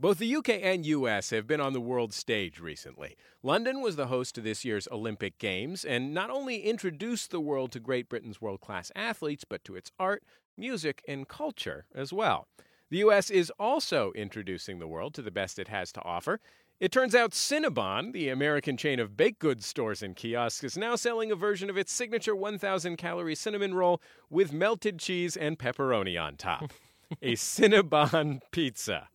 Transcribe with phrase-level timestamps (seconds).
[0.00, 3.18] Both the UK and US have been on the world stage recently.
[3.42, 7.70] London was the host to this year's Olympic Games and not only introduced the world
[7.72, 10.24] to Great Britain's world class athletes, but to its art,
[10.56, 12.48] music, and culture as well.
[12.88, 16.40] The US is also introducing the world to the best it has to offer.
[16.80, 20.96] It turns out Cinnabon, the American chain of baked goods stores and kiosks, is now
[20.96, 26.18] selling a version of its signature 1,000 calorie cinnamon roll with melted cheese and pepperoni
[26.18, 26.72] on top.
[27.20, 29.08] a Cinnabon pizza.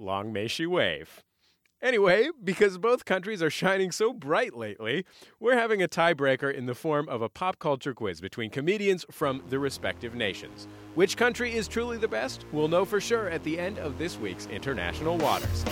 [0.00, 1.22] Long may she wave.
[1.82, 5.04] Anyway, because both countries are shining so bright lately,
[5.38, 9.42] we're having a tiebreaker in the form of a pop culture quiz between comedians from
[9.48, 10.68] the respective nations.
[10.94, 12.44] Which country is truly the best?
[12.52, 15.64] We'll know for sure at the end of this week's International Waters.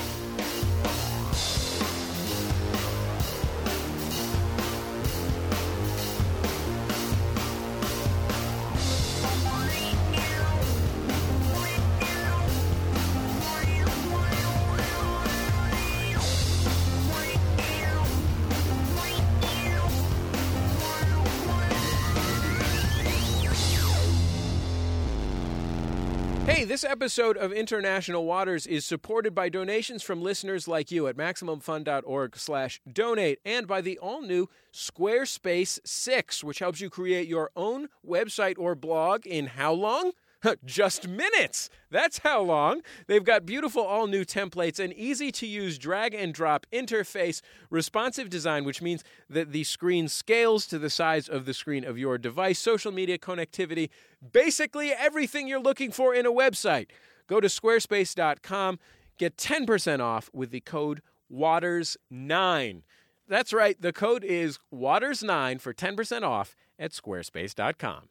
[27.08, 32.82] Episode of International Waters is supported by donations from listeners like you at MaximumFun.org slash
[32.92, 38.74] donate and by the all-new Squarespace 6, which helps you create your own website or
[38.74, 40.12] blog in how long?
[40.64, 41.68] Just minutes.
[41.90, 42.82] That's how long.
[43.06, 48.30] They've got beautiful all new templates, an easy to use drag and drop interface, responsive
[48.30, 52.18] design, which means that the screen scales to the size of the screen of your
[52.18, 53.90] device, social media connectivity,
[54.32, 56.86] basically everything you're looking for in a website.
[57.26, 58.78] Go to squarespace.com,
[59.18, 62.82] get 10% off with the code WATERS9.
[63.28, 68.08] That's right, the code is WATERS9 for 10% off at squarespace.com.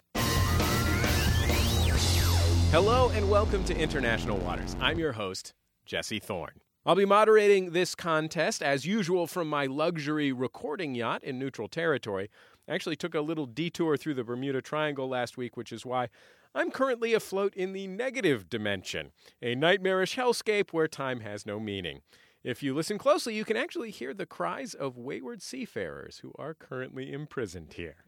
[2.71, 4.75] Hello and welcome to International Waters.
[4.81, 5.53] I'm your host,
[5.85, 6.59] Jesse Thorn.
[6.85, 12.29] I'll be moderating this contest as usual from my luxury recording yacht in neutral territory.
[12.67, 16.09] I actually took a little detour through the Bermuda Triangle last week, which is why
[16.53, 22.01] I'm currently afloat in the negative dimension, a nightmarish hellscape where time has no meaning.
[22.43, 26.53] If you listen closely, you can actually hear the cries of wayward seafarers who are
[26.53, 28.03] currently imprisoned here.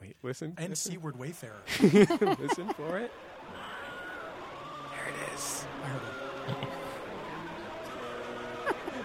[0.00, 0.54] Wait, listen.
[0.56, 0.92] And listen.
[0.92, 1.62] Seaward Wayfarer.
[2.38, 3.12] listen for it.
[5.08, 5.64] There it is.
[5.82, 6.68] I heard it.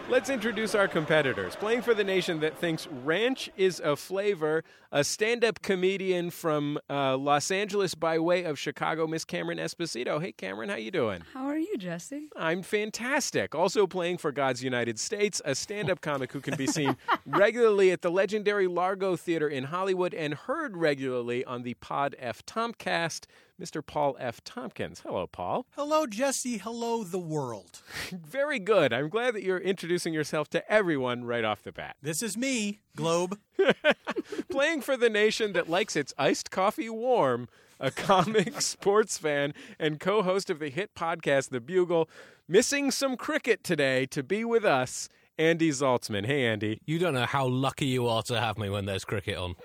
[0.10, 1.56] Let's introduce our competitors.
[1.56, 7.18] Playing for the nation that thinks ranch is a flavor, a stand-up comedian from uh,
[7.18, 10.22] Los Angeles by way of Chicago, Miss Cameron Esposito.
[10.22, 11.24] Hey, Cameron, how you doing?
[11.34, 12.28] How are you, Jesse?
[12.36, 13.56] I'm fantastic.
[13.56, 18.02] Also playing for God's United States, a stand-up comic who can be seen regularly at
[18.02, 23.26] the legendary Largo Theater in Hollywood and heard regularly on the Pod F Tompkast,
[23.62, 23.86] Mr.
[23.86, 24.44] Paul F.
[24.44, 25.02] Tompkins.
[25.02, 25.66] Hello, Paul.
[25.76, 26.58] Hello, Jesse.
[26.58, 27.82] Hello, the world.
[28.12, 28.92] Very good.
[28.92, 31.96] I'm glad that you're introducing yourself to everyone right off the bat.
[32.02, 33.40] This is me, Globe.
[34.50, 37.48] Playing for the nation that likes its iced coffee warm,
[37.80, 42.10] a comic sports fan and co host of the hit podcast The Bugle,
[42.48, 46.26] missing some cricket today to be with us, Andy Zaltzman.
[46.26, 46.80] Hey, Andy.
[46.86, 49.56] You don't know how lucky you are to have me when there's cricket on.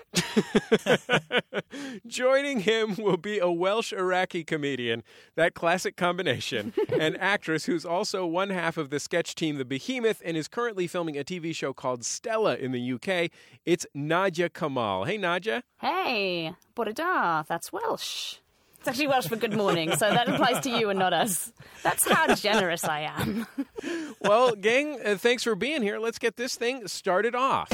[2.07, 5.03] Joining him will be a Welsh Iraqi comedian,
[5.35, 10.21] that classic combination, an actress who's also one half of the sketch team The Behemoth
[10.25, 13.31] and is currently filming a TV show called Stella in the UK.
[13.65, 15.05] It's Nadia Kamil.
[15.05, 15.63] Hey, Nadia.
[15.79, 18.37] Hey, bore da, that's Welsh.
[18.79, 21.51] It's actually Welsh for good morning, so that applies to you and not us.
[21.83, 23.45] That's how generous I am.
[24.21, 25.97] Well, gang, uh, thanks for being here.
[25.97, 27.69] Let's get this thing started off.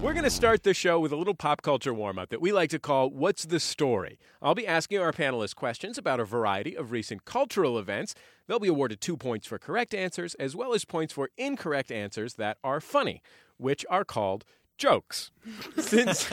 [0.00, 2.52] We're going to start the show with a little pop culture warm up that we
[2.52, 4.18] like to call What's the Story?
[4.40, 8.14] I'll be asking our panelists questions about a variety of recent cultural events.
[8.46, 12.34] They'll be awarded two points for correct answers, as well as points for incorrect answers
[12.34, 13.20] that are funny,
[13.58, 14.44] which are called
[14.76, 15.30] jokes.
[15.78, 16.30] Since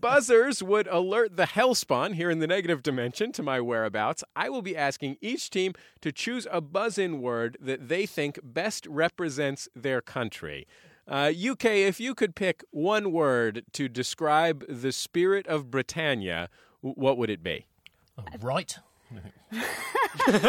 [0.00, 4.62] buzzers would alert the hellspawn here in the negative dimension to my whereabouts, I will
[4.62, 9.68] be asking each team to choose a buzz in word that they think best represents
[9.74, 10.66] their country.
[11.06, 16.50] Uh, UK, if you could pick one word to describe the spirit of Britannia,
[16.80, 17.66] what would it be?
[18.40, 18.76] Right?
[20.26, 20.44] the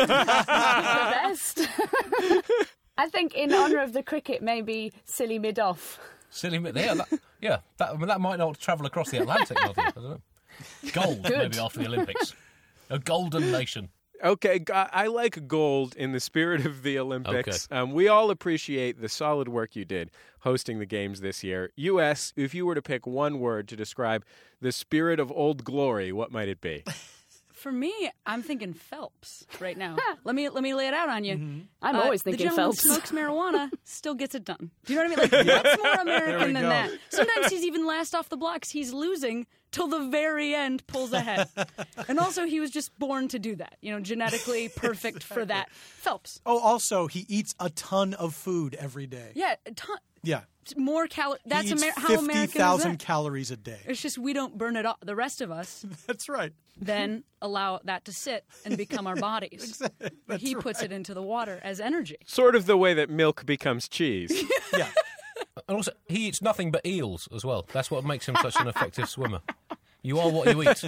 [1.14, 1.62] best.
[2.98, 6.00] I think in honour of the cricket, maybe silly mid off.
[6.30, 6.96] Silly bit there.
[6.96, 7.08] That,
[7.42, 10.22] yeah, that, I mean, that might not travel across the Atlantic, I don't know.
[10.94, 12.34] Gold, maybe, after the Olympics.
[12.90, 13.90] A golden nation.
[14.22, 17.68] Okay, I like gold in the spirit of the Olympics.
[17.72, 20.12] Um, we all appreciate the solid work you did
[20.42, 21.72] hosting the games this year.
[21.76, 24.26] U.S., if you were to pick one word to describe
[24.62, 26.84] the spirit of old glory, what might it be?
[27.60, 27.94] For me,
[28.26, 29.98] I'm thinking Phelps right now.
[30.24, 31.36] let me let me lay it out on you.
[31.36, 31.60] Mm-hmm.
[31.82, 32.82] I'm Uh, always the thinking gentleman Phelps.
[32.84, 34.72] smokes marijuana, still gets it done.
[34.86, 35.48] Do you know what I mean?
[35.48, 36.70] Like what's more American than go.
[36.70, 36.92] that?
[37.10, 38.70] Sometimes he's even last off the blocks.
[38.72, 41.48] He's losing till the very end, pulls ahead.
[42.08, 43.76] and also, he was just born to do that.
[43.82, 45.70] You know, genetically perfect for that.
[45.72, 46.42] Phelps.
[46.46, 49.32] Oh, also, he eats a ton of food every day.
[49.36, 50.42] Yeah, a ton, Yeah.
[50.78, 51.38] More cal.
[51.46, 53.80] That's he eats Amer- how American is 50,000 calories a day.
[53.86, 54.98] It's just we don't burn it off.
[55.02, 56.52] The rest of us That's right.
[56.80, 59.82] then allow that to sit and become our bodies.
[60.28, 62.18] But he puts it into the water as energy.
[62.26, 64.32] Sort of the way that milk becomes cheese.
[64.78, 64.90] Yeah.
[65.68, 67.66] And also, he eats nothing but eels as well.
[67.74, 69.42] That's what makes him such an effective swimmer.
[70.04, 70.84] You are what you eat.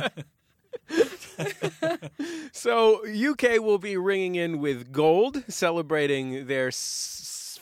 [2.53, 6.77] So, UK will be ringing in with gold, celebrating their s-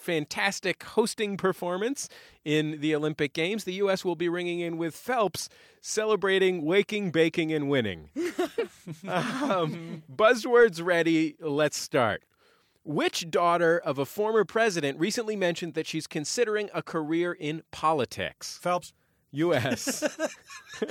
[0.09, 2.09] fantastic hosting performance
[2.43, 3.63] in the Olympic Games.
[3.63, 5.49] The US will be ringing in with Phelps,
[5.81, 8.09] celebrating waking, baking, and winning.
[9.07, 11.35] um, buzzwords ready.
[11.39, 12.23] Let's start.
[12.83, 18.57] Which daughter of a former president recently mentioned that she's considering a career in politics?
[18.59, 18.93] Phelps.
[19.31, 20.01] U.S.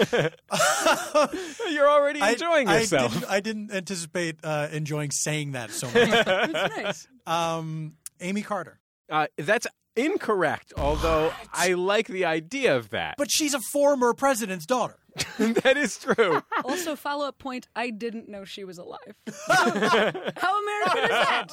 [1.68, 3.12] You're already enjoying I yourself.
[3.14, 5.96] didn't, I didn't anticipate uh, enjoying saying that so much.
[5.96, 7.08] It's nice.
[7.26, 8.77] um, Amy Carter.
[9.10, 9.66] Uh, that's
[9.96, 13.16] incorrect, although I like the idea of that.
[13.18, 14.96] But she's a former president's daughter.
[15.38, 16.42] that is true.
[16.64, 19.14] Also, follow up point I didn't know she was alive.
[19.48, 21.48] How American is that?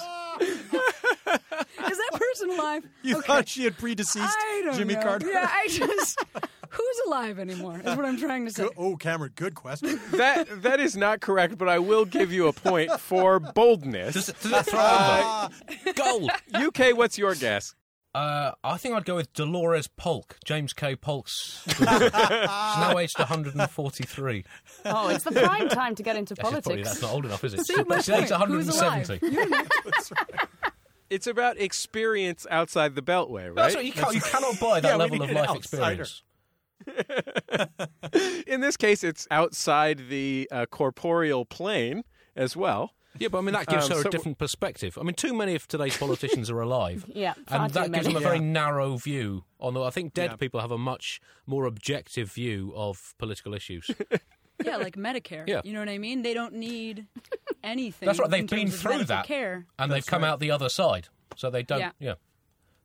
[1.89, 2.83] is that person alive?
[3.01, 3.25] You Okay.
[3.27, 5.01] thought she had predeceased I don't Jimmy know.
[5.01, 5.31] Carter?
[5.31, 6.23] Yeah, I just.
[6.75, 7.77] Who's alive anymore?
[7.79, 8.63] Is what I'm trying to say.
[8.63, 9.99] Go- Oh, Cameron, good question.
[10.11, 14.13] That that is not correct, but I will give you a point for boldness.
[14.13, 15.93] Does it, does it throw over?
[15.93, 16.31] Gold.
[16.53, 17.73] UK, what's your guess?
[18.13, 20.95] Uh, I think I'd go with Dolores Polk, James K.
[20.95, 21.61] Polk's.
[21.67, 24.45] She's now aged 143.
[24.85, 26.89] Oh, it's the prime time to get into That's, just probably, politics.
[26.89, 27.65] that's not old enough, is it?
[27.67, 28.47] She's aged point.
[28.49, 29.09] Who's alive?
[29.09, 29.67] 170.
[31.09, 33.55] It's about experience outside the Beltway, right?
[33.55, 35.57] That's what you, can't, you cannot buy that Yeah, level of life outsider.
[36.03, 36.23] experience.
[38.47, 42.03] In this case, it's outside the uh, corporeal plane
[42.35, 42.93] as well.
[43.17, 44.97] Yeah, but I mean that gives Um, her so- a different perspective.
[44.99, 47.05] I mean, too many of today's politicians are alive.
[47.15, 48.13] Yeah, far and too that gives many.
[48.15, 49.45] them a very narrow view.
[49.59, 50.35] On the, I think dead Yeah.
[50.35, 53.89] people have a much more objective view of political issues.
[54.63, 55.43] Yeah, like Medicare.
[55.45, 55.59] Yeah.
[55.65, 56.21] You know what I mean?
[56.21, 57.07] They don't need
[57.61, 58.05] anything.
[58.05, 58.29] That's right.
[58.29, 59.65] They've been through that, Care.
[59.77, 61.81] and they've come out the other side, so they don't.
[61.81, 61.91] Yeah.
[61.99, 62.13] Yeah,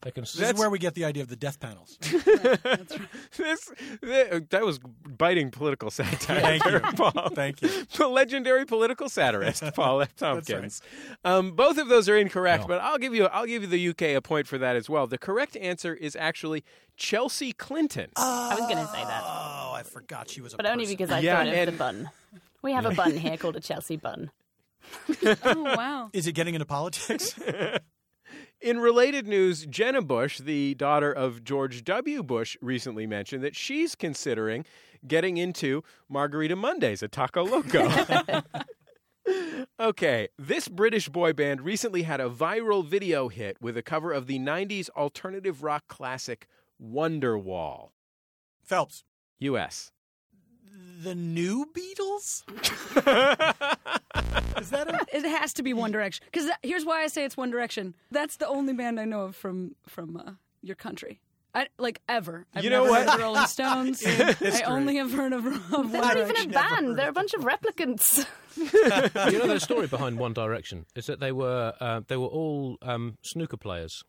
[0.02, 0.22] they can.
[0.22, 1.98] This is where we get the idea of the death panels.
[3.36, 3.70] This,
[4.02, 6.40] th- that was biting political satire.
[6.40, 6.80] Thank you.
[6.96, 7.30] Paul.
[7.30, 7.68] Thank you.
[7.96, 10.14] the legendary political satirist Paul F.
[10.16, 10.82] Tompkins.
[11.24, 12.68] Um, both of those are incorrect, No.
[12.68, 15.06] but I'll give you I'll give you the UK a point for that as well.
[15.06, 16.64] The correct answer is actually
[16.96, 18.10] Chelsea Clinton.
[18.16, 21.10] I was going to say that, Oh, I forgot she was a but only because
[21.10, 22.10] I Yeah, thought of the and- bun.
[22.62, 24.30] We have a bun here called a Chelsea bun.
[25.24, 26.10] Oh, wow.
[26.12, 27.34] Is it getting into politics?
[28.60, 32.22] In related news, Jenna Bush, the daughter of George W.
[32.22, 34.66] Bush, recently mentioned that she's considering
[35.06, 37.90] getting into Margarita Mondays at Taco Loco.
[39.80, 44.26] okay, this British boy band recently had a viral video hit with a cover of
[44.26, 46.46] the 90s alternative rock classic
[46.78, 47.92] Wonderwall.
[48.62, 49.04] Phelps.
[49.38, 49.90] U.S.
[51.02, 52.42] The new Beatles?
[54.60, 56.24] Is that a It has to be One Direction.
[56.30, 57.94] Because here's why I say it's One Direction.
[58.10, 60.32] That's the only band I know of from from uh,
[60.62, 61.20] your country.
[61.52, 62.46] I, like ever.
[62.54, 63.00] I've You know never what?
[63.08, 64.02] heard of Rolling Stones.
[64.06, 66.96] I only have heard of, of They're not even a band.
[66.96, 68.24] They're a bunch of replicants.
[69.32, 72.76] you know the story behind One Direction is that they were uh, they were all
[72.82, 74.02] um, snooker players.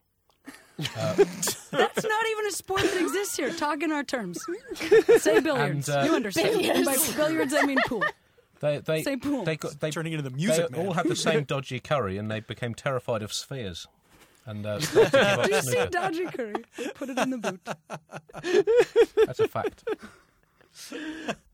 [0.78, 3.52] That's not even a sport that exists here.
[3.54, 4.40] Talk in our terms.
[5.18, 5.88] Say billiards.
[5.90, 6.66] And, uh, you understand.
[6.66, 8.04] And by billiards, I mean pool.
[8.62, 9.44] They they Say pool.
[9.44, 10.86] they got they turning into the they music man?
[10.88, 13.88] all had the same dodgy curry, and they became terrified of spheres.
[14.46, 15.90] And uh, started to give up Do you see snooker.
[15.90, 16.56] dodgy curry?
[16.96, 19.16] Put it in the boot.
[19.26, 19.84] That's a fact.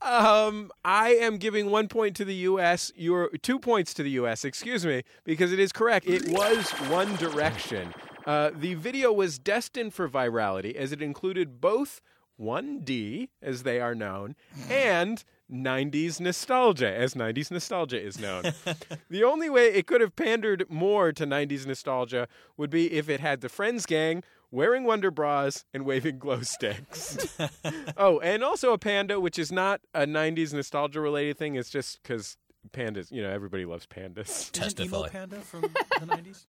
[0.01, 2.91] Um, I am giving one point to the U.S.
[2.95, 4.45] Your two points to the U.S.
[4.45, 6.07] Excuse me, because it is correct.
[6.07, 7.93] It was One Direction.
[8.27, 12.01] Uh, the video was destined for virality as it included both
[12.39, 14.35] 1D, as they are known,
[14.69, 18.43] and 90s nostalgia, as 90s nostalgia is known.
[19.09, 23.21] the only way it could have pandered more to 90s nostalgia would be if it
[23.21, 27.37] had the Friends gang wearing Wonder Bras and waving glow sticks.
[27.97, 31.55] oh, and also a panda, which is not a 90s nostalgia related thing.
[31.55, 32.37] It's just because
[32.71, 34.29] pandas, you know, everybody loves pandas.
[34.29, 35.09] Is it emo Testify.
[35.09, 35.69] panda from the
[36.05, 36.45] 90s?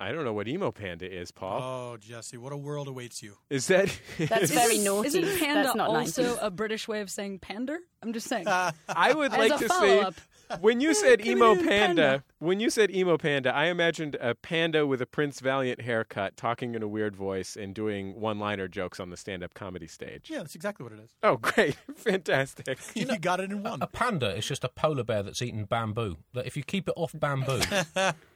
[0.00, 1.60] I don't know what emo panda is, Paul.
[1.60, 3.34] Oh, Jesse, what a world awaits you.
[3.50, 3.90] is that.
[4.16, 5.08] That's very naughty.
[5.08, 6.38] Isn't panda That's not also 90s.
[6.40, 7.78] a British way of saying pander?
[8.00, 8.46] I'm just saying.
[8.88, 10.14] I would As like a to follow-up.
[10.50, 10.56] See.
[10.60, 12.24] When you said Coming emo panda, panda.
[12.38, 16.74] when you said emo panda, I imagined a panda with a Prince Valiant haircut, talking
[16.74, 20.28] in a weird voice and doing one-liner jokes on the stand-up comedy stage.
[20.30, 21.10] Yeah, that's exactly what it is.
[21.22, 22.78] Oh, great, fantastic!
[22.94, 23.80] You, got it in one.
[23.82, 26.16] A panda is just a polar bear that's eaten bamboo.
[26.34, 27.60] That if you keep it off bamboo,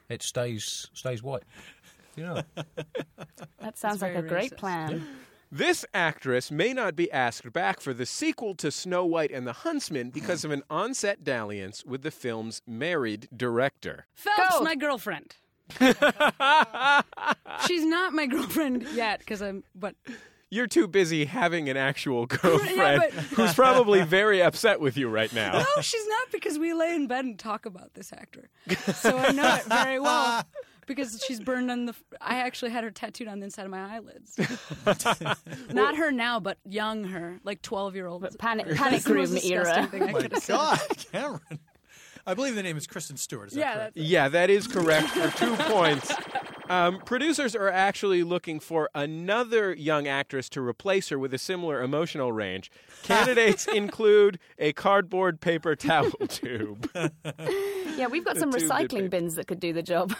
[0.09, 1.43] it stays stays white.
[2.15, 2.41] You know.
[3.59, 4.57] That sounds like a very great racist.
[4.57, 5.07] plan.
[5.55, 9.53] This actress may not be asked back for the sequel to Snow White and the
[9.53, 14.07] Huntsman because of an on-set dalliance with the film's married director.
[14.15, 14.63] Phelps, Go.
[14.63, 15.35] my girlfriend.
[17.67, 19.63] She's not my girlfriend yet because I'm.
[19.75, 19.93] But
[20.49, 25.31] You're too busy having an actual girlfriend but- who's probably very upset with you right
[25.33, 25.59] now.
[25.59, 28.49] no, she's not because we lay in bed and talk about this actor.
[28.95, 30.43] So I know it very well
[30.87, 31.95] because she's burned on the.
[32.21, 34.37] I actually had her tattooed on the inside of my eyelids.
[35.73, 38.21] not her now, but young her, like twelve year old.
[38.21, 39.87] But panic, panic room era.
[39.87, 40.33] Thing I oh My could.
[40.47, 40.79] God,
[41.11, 41.59] Cameron.
[42.25, 43.49] I believe the name is Kristen Stewart.
[43.49, 43.95] Is that Yeah, correct?
[43.95, 46.11] that's Yeah, that is correct for two points.
[46.73, 51.81] Um, producers are actually looking for another young actress to replace her with a similar
[51.81, 52.71] emotional range.
[53.03, 56.89] Candidates include a cardboard paper towel tube.
[57.95, 59.09] Yeah, we've got some tube did recycling paper.
[59.09, 60.15] bins that could do the job.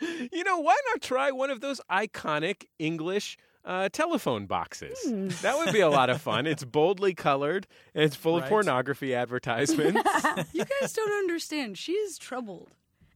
[0.00, 4.98] You know, why not try one of those iconic English uh, telephone boxes?
[5.42, 6.46] That would be a lot of fun.
[6.46, 8.48] It's boldly colored and it's full of Right.
[8.48, 10.00] pornography advertisements.
[10.52, 11.76] You guys don't understand.
[11.78, 12.70] She is troubled.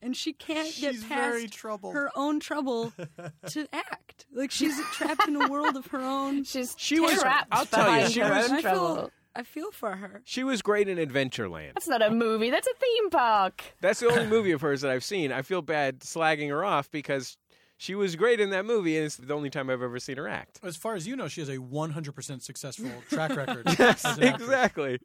[0.07, 1.95] And she can't She's get past very troubled.
[1.95, 2.93] her own trouble
[3.49, 4.25] to act.
[4.33, 6.45] Like she's trapped in a world of her own.
[6.45, 8.95] She's She was- trapped I'll tell you, she her was- own I trouble.
[8.97, 10.23] feel, I feel for her.
[10.25, 11.75] she was great in Adventureland.
[11.75, 12.51] That's not a movie.
[12.51, 13.63] That's a theme park.
[13.81, 15.33] That's the only movie of hers that I've seen.
[15.33, 17.37] I feel bad slagging her off because
[17.79, 20.29] she was great in that movie, and it's the only time I've ever seen her
[20.29, 20.61] act.
[20.63, 23.67] As far as you know, she has a 100% successful track record.
[23.67, 24.41] as an actress.
[24.43, 24.99] exactly.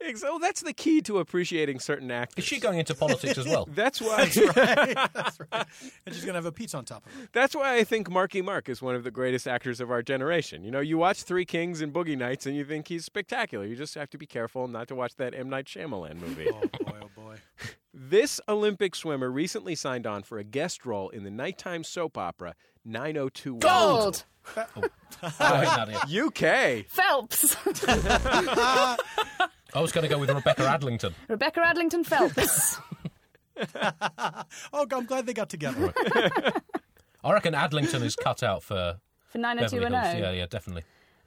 [0.00, 2.44] Ex- Oh, that's the key to appreciating certain actors.
[2.44, 3.66] Is she going into politics as well?
[3.74, 4.26] That's why.
[4.54, 5.66] That's right.
[6.06, 7.30] And she's going to have a pizza on top of it.
[7.32, 10.64] That's why I think Marky Mark is one of the greatest actors of our generation.
[10.64, 13.64] You know, you watch Three Kings and Boogie Nights, and you think he's spectacular.
[13.64, 16.48] You just have to be careful not to watch that M Night Shyamalan movie.
[16.52, 17.36] Oh, boy, oh, boy.
[17.96, 22.56] This Olympic swimmer recently signed on for a guest role in the nighttime soap opera
[22.84, 23.60] 90210.
[23.60, 24.24] Gold.
[25.22, 26.20] I hate.
[26.20, 26.86] UK.
[26.90, 27.56] Phelps.
[27.86, 31.12] I was going to go with Rebecca Adlington.
[31.28, 32.78] Rebecca Adlington Phelps.
[34.72, 35.94] Oh, I'm glad they got together.
[37.22, 38.96] I reckon Adlington is cut out for
[39.28, 40.20] For 90210.
[40.20, 40.82] Yeah, yeah, definitely.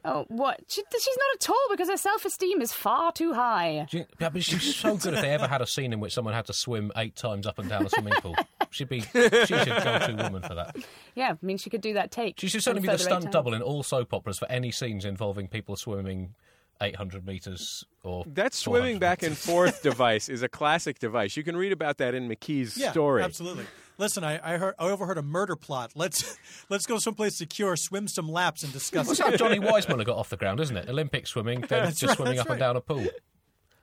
[0.05, 0.61] Oh, what?
[0.67, 3.87] She, she's not at all because her self esteem is far too high.
[3.91, 5.15] You- Yeah, but she's so good.
[5.15, 7.59] If they ever had a scene in which someone had to swim eight times up
[7.59, 8.35] and down a swimming pool,
[8.69, 10.77] she'd be she's a go-to woman for that.
[11.15, 12.39] Yeah, I mean, she could do that take.
[12.39, 15.47] She should certainly be the stunt double in all soap operas for any scenes involving
[15.47, 16.35] people swimming
[16.81, 21.35] 800 meters or That swimming back and forth device is a classic device.
[21.37, 23.23] You can read about that in McKee's Yeah, story.
[23.23, 23.65] absolutely.
[23.99, 25.93] Listen, I, I heard I overheard a murder plot.
[25.95, 26.37] Let's
[26.69, 29.07] let's go someplace secure, swim some laps, and discuss.
[29.07, 29.25] That's it.
[29.25, 30.87] how Johnny Weissmuller got off the ground, isn't it?
[30.87, 33.05] Olympic swimming, then just right, swimming that's up and down a pool.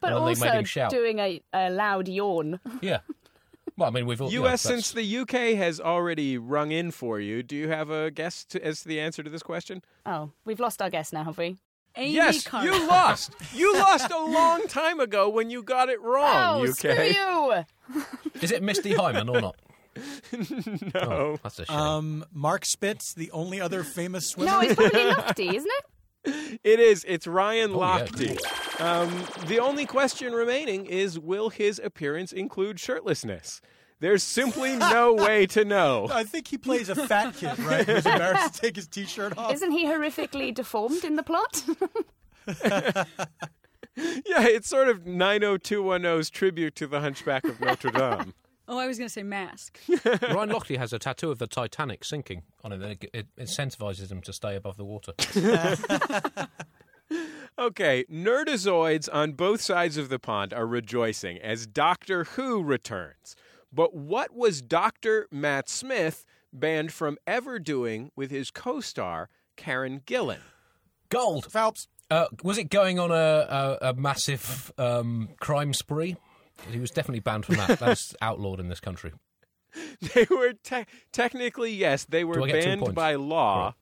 [0.00, 0.90] But And then made also him shout.
[0.90, 2.60] doing a, a loud yawn.
[2.80, 2.98] Yeah.
[3.76, 4.30] Well, I mean, we've all.
[4.30, 4.60] you know, U.S.
[4.62, 8.64] since the UK has already rung in for you, do you have a guess to,
[8.64, 9.82] as to the answer to this question?
[10.06, 11.56] Oh, we've lost our guest now, have we?
[11.96, 12.66] Amy yes, Carter.
[12.72, 13.32] you lost.
[13.54, 16.60] You lost a long time ago when you got it wrong.
[16.62, 16.76] oh, UK.
[16.76, 17.64] screw you!
[18.42, 19.56] Is it Misty Hyman or not?
[20.94, 21.00] No.
[21.00, 21.76] Oh, that's a shame.
[21.76, 24.50] Um, Mark Spitz, the only other famous swimmer.
[24.50, 25.70] No, it's probably Lofty, isn't
[26.24, 26.60] it?
[26.64, 27.04] It is.
[27.06, 28.04] It's Ryan Oh, yeah.
[28.06, 28.80] Lochte.
[28.80, 33.60] Um, the only question remaining is will his appearance include shirtlessness?
[34.00, 36.08] There's simply no way to know.
[36.12, 37.86] I think he plays a fat kid, right?
[37.86, 39.52] Who's embarrassed to take his t-shirt off.
[39.52, 41.64] Isn't he horrifically deformed in the plot?
[43.96, 48.34] Yeah, it's sort of 90210's tribute to the Hunchback of Notre Dame.
[48.66, 49.78] Oh, I was going to say mask.
[49.88, 52.80] Ryan Lochte has a tattoo of the Titanic sinking on it.
[52.82, 55.12] It, it incentivizes him to stay above the water.
[57.56, 63.36] Okay, nerdazoids on both sides of the pond are rejoicing as Doctor Who returns.
[63.74, 65.26] But what was Dr.
[65.32, 70.38] Matt Smith banned from ever doing with his co star, Karen Gillan?
[71.08, 71.50] Gold.
[71.50, 71.88] Phelps.
[72.10, 76.16] Uh, was it going on a, a, a massive um, crime spree?
[76.70, 77.78] He was definitely banned from that.
[77.78, 79.12] That's outlawed in this country.
[80.14, 83.64] They were te- technically, yes, they were I get two banned by law.
[83.64, 83.74] Right.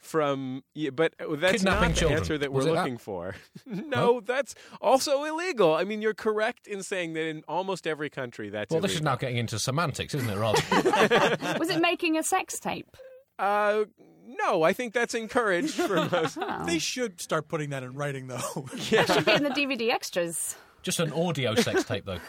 [0.00, 2.20] From, yeah, but that's not the children.
[2.20, 2.72] answer that we're it that?
[2.72, 3.34] looking for.
[3.66, 5.74] no, that's also illegal.
[5.74, 9.02] I mean, you're correct in saying that in almost every country that's Well, this is
[9.02, 11.58] now getting into semantics, isn't it, rather?
[11.58, 12.96] Was it making a sex tape?
[13.38, 13.84] Uh,
[14.26, 16.38] no, I think that's encouraged for most.
[16.64, 18.66] They should start putting that in writing, though.
[18.88, 20.56] Yeah, should be in the DVD extras.
[20.82, 22.20] Just an audio sex tape, though.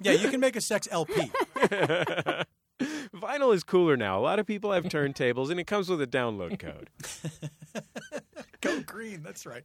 [0.00, 1.30] Yeah, you can make a sex LP.
[3.14, 4.18] Vinyl is cooler now.
[4.18, 6.90] A lot of people have turntables, and it comes with a download code.
[8.60, 9.22] Go green.
[9.22, 9.64] That's right.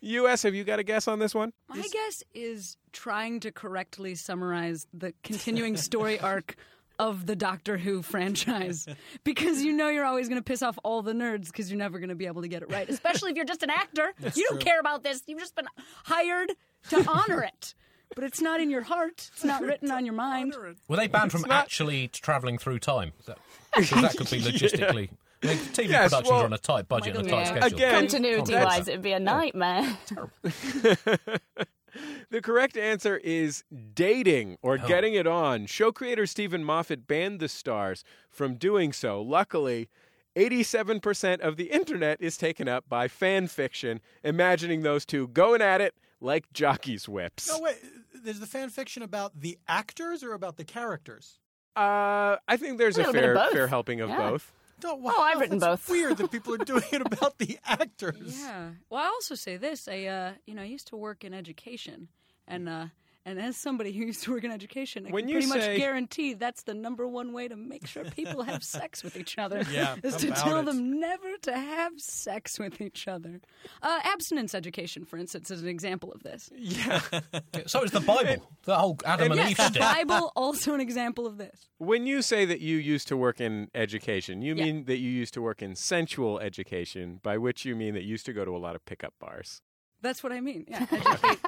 [0.00, 1.52] U.S., have you got a guess on this one?
[1.68, 6.56] My guess is trying to correctly summarize the continuing story arc
[6.98, 8.86] of the Doctor Who franchise
[9.22, 11.98] because you know you're always going to piss off all the nerds because you're never
[11.98, 14.14] going to be able to get it right, especially if you're just an actor.
[14.34, 15.22] you don't care about this.
[15.26, 15.66] You've just been
[16.04, 16.52] hired
[16.90, 17.74] to honor it.
[18.14, 19.30] But it's not in your heart.
[19.34, 20.54] It's not written on your mind.
[20.88, 23.12] Were they banned from actually travelling through time?
[23.20, 23.38] Is that,
[23.74, 25.10] 'cause that could be logistically.
[25.42, 27.46] I mean, TV Yes, productions well- are on a tight budget and a tight Yeah.
[27.60, 27.76] schedule.
[27.76, 29.98] Again, Continuity wise, it'd be a nightmare.
[32.28, 34.86] The correct answer is dating or Oh.
[34.86, 35.64] getting it on.
[35.64, 39.22] Show creator Steven Moffat banned the stars from doing so.
[39.22, 39.88] Luckily,
[40.34, 45.80] 87% of the internet is taken up by fan fiction, imagining those two going at
[45.80, 45.94] it
[46.26, 47.48] like jockeys' whips.
[47.48, 47.76] No, wait.
[48.22, 51.38] There's the fan fiction about the actors or about the characters?
[51.76, 54.16] Uh, I think there's A a, fair fair helping of Yeah.
[54.30, 54.52] both.
[54.84, 55.88] No, wow, Oh, I've written both.
[55.88, 58.38] Weird that people are doing it about the actors.
[58.40, 58.70] Yeah.
[58.90, 59.88] Well, I also say this.
[59.88, 62.08] I, uh, you know, I used to work in education,
[62.46, 62.86] and uh,
[63.26, 65.68] and as somebody who used to work in education, I When can you pretty say-
[65.72, 69.36] much guarantee that's the number one way to make sure people have sex with each
[69.36, 69.62] other.
[69.70, 70.64] Yeah, is to tell it.
[70.64, 73.40] them never to have sex with each other.
[73.82, 76.48] Uh, abstinence education, for instance, is an example of this.
[76.56, 77.00] Yeah.
[77.66, 78.48] So is the Bible.
[78.64, 79.80] The whole Adam and Yes, Eve the.
[79.80, 81.68] Bible also an example of this.
[81.78, 84.64] when you say that you used to work in education, you Yeah.
[84.64, 88.10] mean that you used to work in sensual education, by which you mean that you
[88.10, 89.60] used to go to a lot of pickup bars.
[90.00, 90.66] That's what I mean.
[90.68, 91.38] Yeah, educate,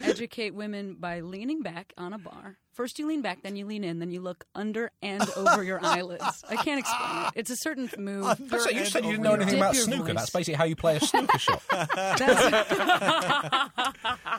[0.00, 2.58] educate women by leaning back on a bar.
[2.72, 5.78] First you lean back, then you lean in, then you look under and over your
[5.84, 6.42] eyelids.
[6.48, 7.32] I can't explain it.
[7.36, 8.24] It's a certain move.
[8.26, 10.04] Under So you said you didn't know anything about snooker.
[10.06, 10.14] voice.
[10.16, 11.62] That's basically how you play a snooker shot.
[11.70, 12.20] That's,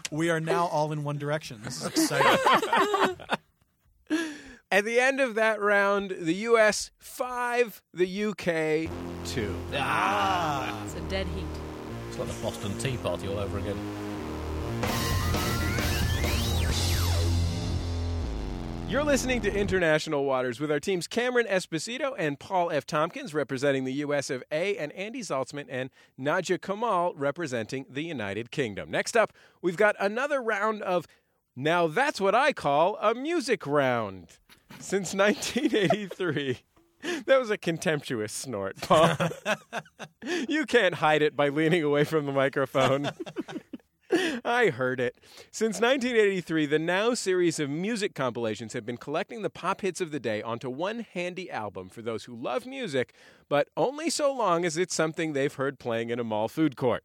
[0.12, 1.62] We are now all in one direction.
[1.64, 3.18] This is exciting.
[4.72, 6.92] At the end of that round, the U.S.
[6.98, 8.90] five, the U.K.
[9.26, 9.56] two.
[9.74, 11.46] Ah, it's a dead heat.
[12.10, 13.78] It's like the Boston Tea Party all over again.
[18.88, 22.86] You're listening to International Waters with our teams Cameron Esposito and Paul F.
[22.86, 24.30] Tompkins representing the U.S.
[24.30, 24.78] of A.
[24.78, 28.90] and Andy Zaltzman and Nadia Kamil representing the United Kingdom.
[28.90, 31.08] Next up, we've got another round of
[31.56, 34.38] now that's what I call a music round.
[34.80, 36.60] Since 1983.
[37.26, 39.16] That was a contemptuous snort, Paul.
[40.48, 43.12] you can't hide it by leaning away from the microphone.
[44.46, 45.18] I heard it.
[45.52, 50.12] Since 1983, the Now series of music compilations have been collecting the pop hits of
[50.12, 53.14] the day onto one handy album for those who love music,
[53.50, 57.04] but only so long as it's something they've heard playing in a mall food court.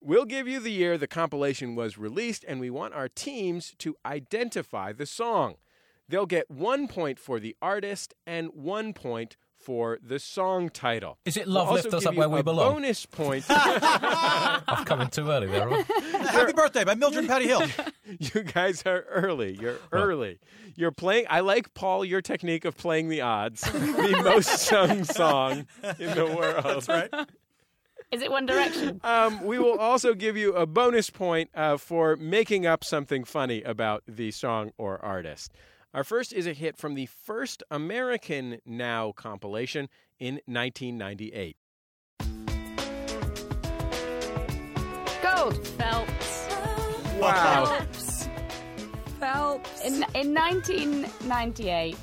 [0.00, 3.96] We'll give you the year the compilation was released, and we want our teams to
[4.06, 5.56] identify the song.
[6.08, 11.18] They'll get one point for the artist and one point for the song title.
[11.24, 12.74] Is it We'll Love also Lift Us Up Where We Belong?
[12.74, 13.44] Bonus point.
[13.50, 15.68] I've come in too early there.
[15.68, 15.86] haven't
[16.28, 17.62] Happy birthday by Mildred Patty Hill.
[18.18, 19.56] You guys are early.
[19.60, 20.40] You're early.
[20.74, 21.26] You're playing.
[21.30, 22.04] I like Paul.
[22.04, 23.60] Your technique of playing the odds.
[23.60, 25.68] the most sung song
[26.00, 26.64] in the world.
[26.64, 27.08] That's right.
[28.10, 29.00] Is it One Direction?
[29.04, 33.62] Um, we will also give you a bonus point uh, for making up something funny
[33.62, 35.52] about the song or artist.
[35.92, 39.88] Our first is a hit from the first American Now compilation
[40.20, 41.56] in 1998.
[45.20, 45.66] Gold.
[45.66, 46.48] Phelps.
[47.18, 47.64] Wow.
[47.64, 48.28] Phelps.
[49.18, 49.80] Phelps.
[49.84, 51.96] In, in 1998,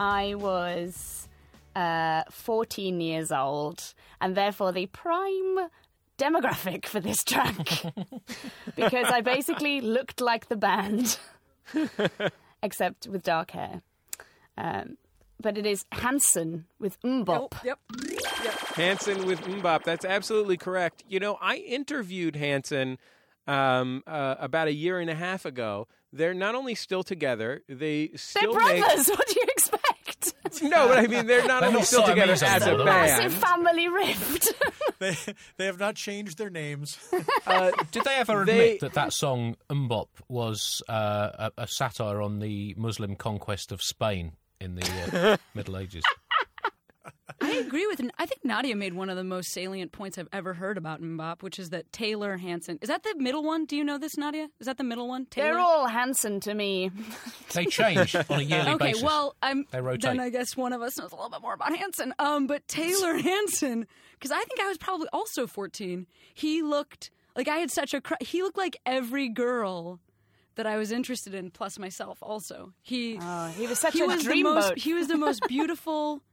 [0.00, 1.28] I was
[1.76, 5.68] uh, 14 years old, and therefore the prime
[6.18, 7.54] demographic for this track.
[8.74, 11.18] because I basically looked like the band,
[12.62, 13.82] except with dark hair.
[14.56, 14.96] Um,
[15.40, 17.64] but it is Hanson with MMMBop.
[17.64, 17.78] Yep.
[18.76, 19.82] Hanson with MMMBop.
[19.84, 21.02] That's absolutely correct.
[21.08, 22.98] You know, I interviewed Hanson
[23.46, 25.88] um, uh, about a year and a half ago.
[26.12, 28.82] They're not only still together, they They're still make.
[28.84, 29.08] brothers.
[29.16, 29.51] What do you expect?
[30.62, 33.44] No, but I mean, they're not They're only still together as a anymore, Massive band.
[33.66, 34.52] family rift.
[34.98, 35.16] They
[35.56, 36.98] they have not changed their names.
[37.46, 42.22] Uh, Did they ever They- admit that that song MMMBop was uh, a, a satire
[42.22, 46.04] on the Muslim conquest of Spain in the uh, Middle Ages?
[47.40, 48.00] I agree with.
[48.18, 51.42] I think Nadia made one of the most salient points I've ever heard about MMMBop,
[51.42, 52.78] which is that Taylor Hanson.
[52.82, 53.64] Is that the middle one?
[53.64, 54.48] Do you know this, Nadia?
[54.60, 55.26] Is that the middle one?
[55.26, 55.48] Taylor.
[55.54, 56.90] They're all Hanson to me.
[57.54, 59.02] They change on a yearly Okay, basis.
[59.02, 60.02] well, I'm They rotate.
[60.02, 62.14] then I guess one of us knows a little bit more about Hanson.
[62.18, 66.06] Um, but Taylor Hanson, because I think I was probably also 14.
[66.34, 69.98] He looked like I had such a cr- he looked like every girl
[70.54, 72.72] that I was interested in, plus myself also.
[72.82, 74.54] He Oh, he was such he a was the dreamboat.
[74.54, 76.22] most he was the most beautiful.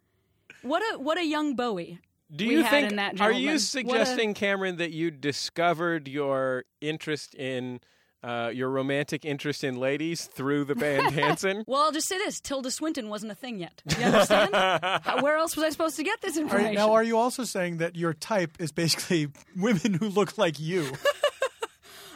[0.62, 2.00] What a what a young Bowie.
[2.36, 2.90] Do we you had think?
[2.92, 7.80] in that are you What a- suggesting, Cameron, that you discovered your interest in
[8.22, 11.64] uh, your romantic interest in ladies through the band Hanson?
[11.66, 13.82] Well, I'll just say this: Tilda Swinton wasn't a thing yet.
[13.98, 14.54] You understand?
[14.54, 16.76] How, where else was I supposed to get this Are, information?
[16.76, 20.86] now, are you also saying that your type is basically women who look like you?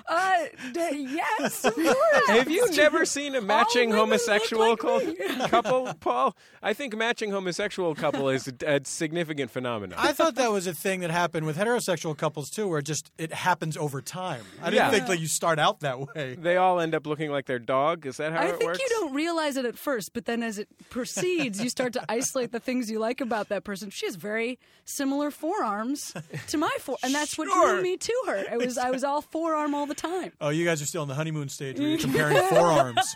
[0.08, 0.38] Uh,
[0.74, 1.08] d-
[1.40, 2.28] yes, of course.
[2.28, 6.36] Have you never seen a matching women look homosexual like cou- couple, Paul?
[6.62, 9.98] I think matching homosexual couple is a, a significant phenomenon.
[10.02, 13.12] I thought that was a thing that happened with heterosexual couples too, where it just
[13.18, 14.44] it happens over time.
[14.62, 14.92] I didn't Yeah.
[14.92, 16.36] think that you start out that way.
[16.40, 18.06] they all end up looking like their dog.
[18.06, 18.52] Is that how it works?
[18.52, 18.80] I it think works?
[18.82, 22.52] you don't realize it at first, but then as it proceeds, you start to isolate
[22.52, 23.90] the things you like about that person.
[23.90, 26.14] She has very similar forearms
[26.48, 27.74] to my fore, and that's what Sure.
[27.76, 28.36] drew me to her.
[28.36, 30.32] It was I was all forearm all the time.
[30.42, 33.16] Oh, you guys are still in the honeymoon stage where you're comparing forearms.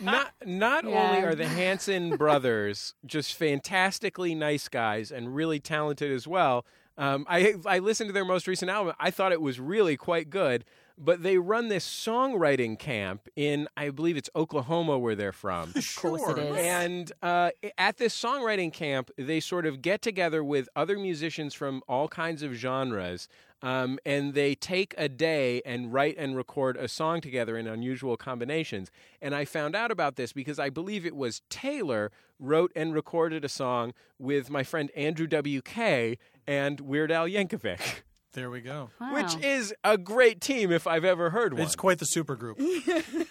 [0.00, 1.10] not not Yeah.
[1.10, 6.64] only are the Hanson brothers just fantastically nice guys and really talented as well.
[6.98, 8.94] Um, I I listened to their most recent album.
[8.98, 10.64] I thought it was really quite good.
[10.98, 15.74] But they run this songwriting camp in, I believe it's Oklahoma, where they're from.
[15.76, 16.56] of course it is.
[16.56, 21.82] And uh, at this songwriting camp, they sort of get together with other musicians from
[21.86, 23.28] all kinds of genres,
[23.62, 28.16] um, and they take a day and write and record a song together in unusual
[28.16, 28.90] combinations.
[29.22, 33.44] And I found out about this because I believe it was Taylor wrote and recorded
[33.44, 36.18] a song with my friend Andrew W.K.
[36.46, 37.80] and Weird Al Yankovic,
[38.34, 38.90] There we go.
[39.12, 41.62] which is a great team if I've ever heard one.
[41.62, 42.60] It's quite the supergroup.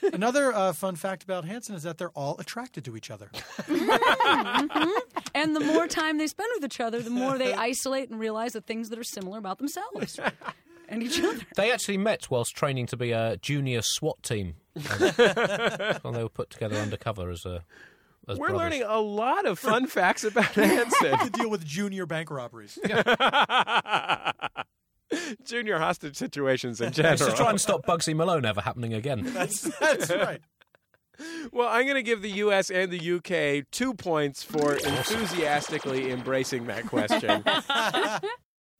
[0.13, 3.29] Another uh, fun fact about Hanson is that they're all attracted to each other.
[5.35, 8.53] And the more time they spend with each other, the more they isolate and realize
[8.53, 10.17] the things that are similar about themselves
[10.89, 11.39] and each other.
[11.55, 14.55] They actually met whilst training to be a junior SWAT team.
[14.73, 17.63] when they were put together undercover as a.
[18.27, 18.57] As We're brothers.
[18.63, 21.19] learning a lot of fun facts about Hanson.
[21.19, 22.79] to deal with junior bank robberies.
[25.45, 27.17] Junior hostage situations in It's general.
[27.29, 29.21] to try and stop Bugsy Malone ever happening again.
[29.33, 30.41] That's that's right.
[31.51, 32.69] Well, I'm going to give the U.S.
[32.69, 33.63] and the U.K.
[33.71, 37.43] two points for enthusiastically embracing that question.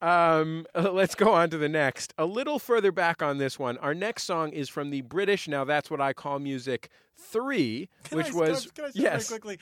[0.02, 2.12] um, let's go on to the next.
[2.18, 5.48] A little further back on this one, our next song is from the British.
[5.48, 9.28] Now that's what I call music three, Can which I, was can I say yes.
[9.28, 9.58] very quickly.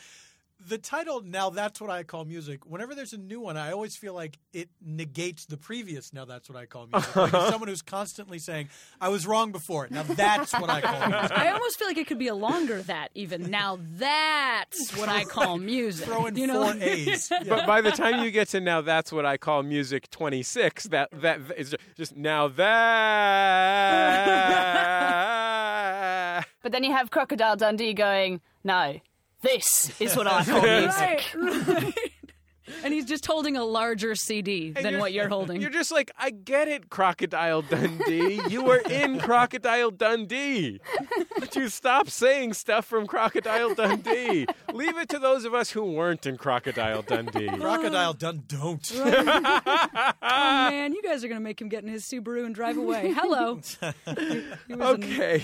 [0.66, 2.64] The title now that's what I call music.
[2.66, 6.12] Whenever there's a new one, I always feel like it negates the previous.
[6.12, 7.14] Now that's what I call music.
[7.16, 8.68] Like someone who's constantly saying,
[9.00, 11.36] "I was wrong before." Now that's what I call music.
[11.36, 13.50] I almost feel like it could be a longer that even.
[13.50, 16.06] Now that's what I call music.
[16.06, 16.64] Throw in you know?
[16.64, 17.30] four A's.
[17.44, 17.56] Yeah.
[17.56, 20.84] But by the time you get to now, that's what I call music 26.
[20.84, 22.74] That that is just now that.
[26.62, 28.98] But then you have Crocodile Dundee going, no,
[29.44, 31.24] this is what I call music.
[31.36, 31.94] Right, right.
[32.82, 35.60] And he's just holding a larger CD And than what you're holding.
[35.60, 38.40] You're just like, I get it, Crocodile Dundee.
[38.48, 40.80] You were in Crocodile Dundee.
[41.38, 44.46] But you stop saying stuff from Crocodile Dundee.
[44.72, 47.48] Leave it to those of us who weren't in Crocodile Dundee.
[47.48, 48.90] Crocodile done don't.
[48.96, 53.12] oh man, you guys are gonna make him get in his Subaru and drive away.
[53.12, 53.56] Hello.
[53.56, 55.42] He- he was in- Okay,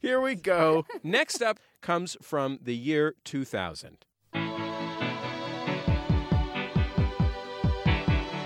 [0.00, 0.84] here we go.
[1.02, 4.06] Next up comes from the year 2000.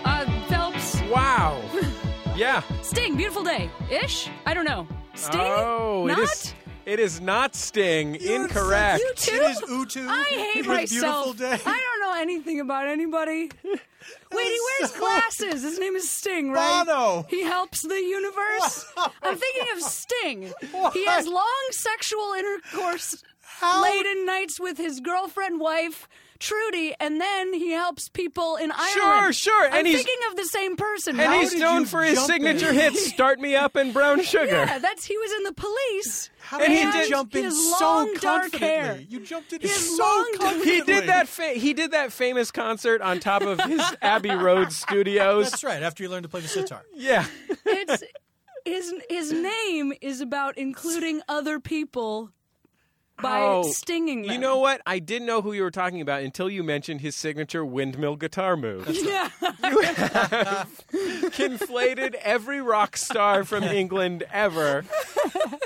[0.05, 1.63] uh, Phelps, Wow.
[2.37, 2.63] Yeah.
[2.83, 4.29] Sting, beautiful day, ish.
[4.45, 4.87] I don't know.
[5.15, 6.19] Sting, Oh, not.
[6.19, 6.55] it is.
[6.85, 8.15] It is not Sting.
[8.21, 9.01] You're Incorrect.
[9.01, 9.33] You too.
[9.37, 10.07] It is U2.
[10.07, 11.39] I hate with Beautiful myself.
[11.39, 11.59] day.
[11.65, 13.51] I don't know anything about anybody.
[14.33, 15.63] Wait, he wears glasses.
[15.63, 16.85] His name is Sting, right?
[16.85, 17.25] Bono.
[17.29, 18.85] He helps the universe.
[19.23, 20.53] I'm thinking of Sting.
[20.93, 27.21] He has long sexual intercourse How- late in nights with his girlfriend, wife, Trudie, and
[27.21, 28.93] then he helps people in Ireland.
[28.93, 31.19] Sure, sure, I'm and he's- thinking of the same person.
[31.21, 31.41] And right?
[31.43, 32.75] he's known for his signature in?
[32.75, 36.31] hits, "Start Me Up" and "Brown Sugar." yeah, that's he was in the police.
[36.41, 38.23] How And did he you did- jump in his so long, dark
[38.53, 38.59] confidently?
[38.69, 39.01] hair.
[39.09, 40.73] You jumped in His so long, confidently.
[40.73, 41.27] He did that.
[41.29, 45.51] Fa- he did that famous concert on top of his Abbey Road studios.
[45.51, 45.83] That's right.
[45.83, 46.85] After you learned to play the sitar.
[46.95, 47.27] Yeah.
[47.65, 48.03] It's
[48.65, 52.31] his his name is about including other people
[53.23, 54.31] by Oh, stinging them.
[54.33, 54.81] You know what?
[54.87, 58.57] I didn't know who you were talking about until you mentioned his signature windmill guitar
[58.57, 58.89] move.
[58.89, 59.31] Yeah.
[59.65, 64.85] you have conflated every rock star from England ever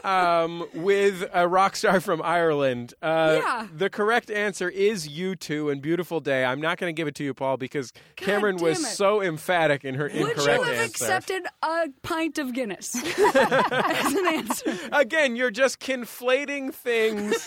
[0.05, 2.95] um, with a rock star from Ireland.
[3.03, 3.67] Uh, Yeah.
[3.77, 6.45] The correct answer is U2 and Beautiful Day.
[6.45, 8.87] I'm not going to give it to you, Paul, because Cameron was it.
[8.87, 10.85] so emphatic in her Would incorrect you have answer.
[10.85, 14.79] accepted a pint of Guinness as an answer?
[14.93, 17.40] Again, you're just conflating things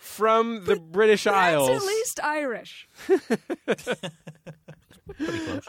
[0.00, 1.70] from the British That's Isles.
[1.70, 2.88] at least Irish.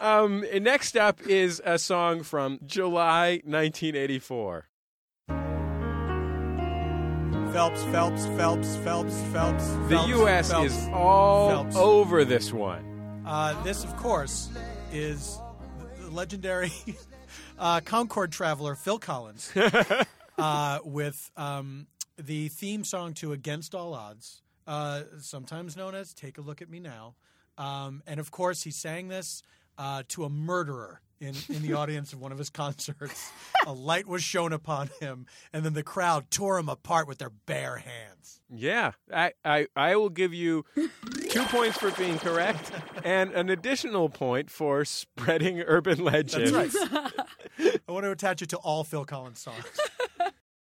[0.00, 4.66] Um, next up is a song from July 1984.
[7.52, 9.66] Phelps, Phelps, Phelps, Phelps, Phelps.
[9.68, 10.50] The Phelps, U.S.
[10.50, 10.72] Phelps.
[10.72, 11.76] is all Phelps.
[11.76, 13.22] over this one.
[13.26, 14.50] Uh, this, of course,
[14.92, 15.38] is
[16.00, 16.72] the legendary
[17.58, 19.50] uh, Concorde traveler Phil Collins
[20.38, 21.86] uh, with um,
[22.18, 26.68] the theme song to Against All Odds, uh, sometimes known as Take a Look at
[26.68, 27.14] Me Now.
[27.56, 29.42] Um, and of course, he sang this
[29.78, 33.32] uh, to a murderer in, in the audience of one of his concerts.
[33.66, 37.30] a light was shown upon him, and then the crowd tore him apart with their
[37.30, 38.40] bare hands.
[38.50, 40.64] Yeah, I, I, I will give you
[41.28, 42.70] two points for being correct
[43.04, 46.54] and an additional point for spreading urban legend.
[46.54, 47.78] That's right.
[47.88, 49.64] I want to attach it to all Phil Collins songs.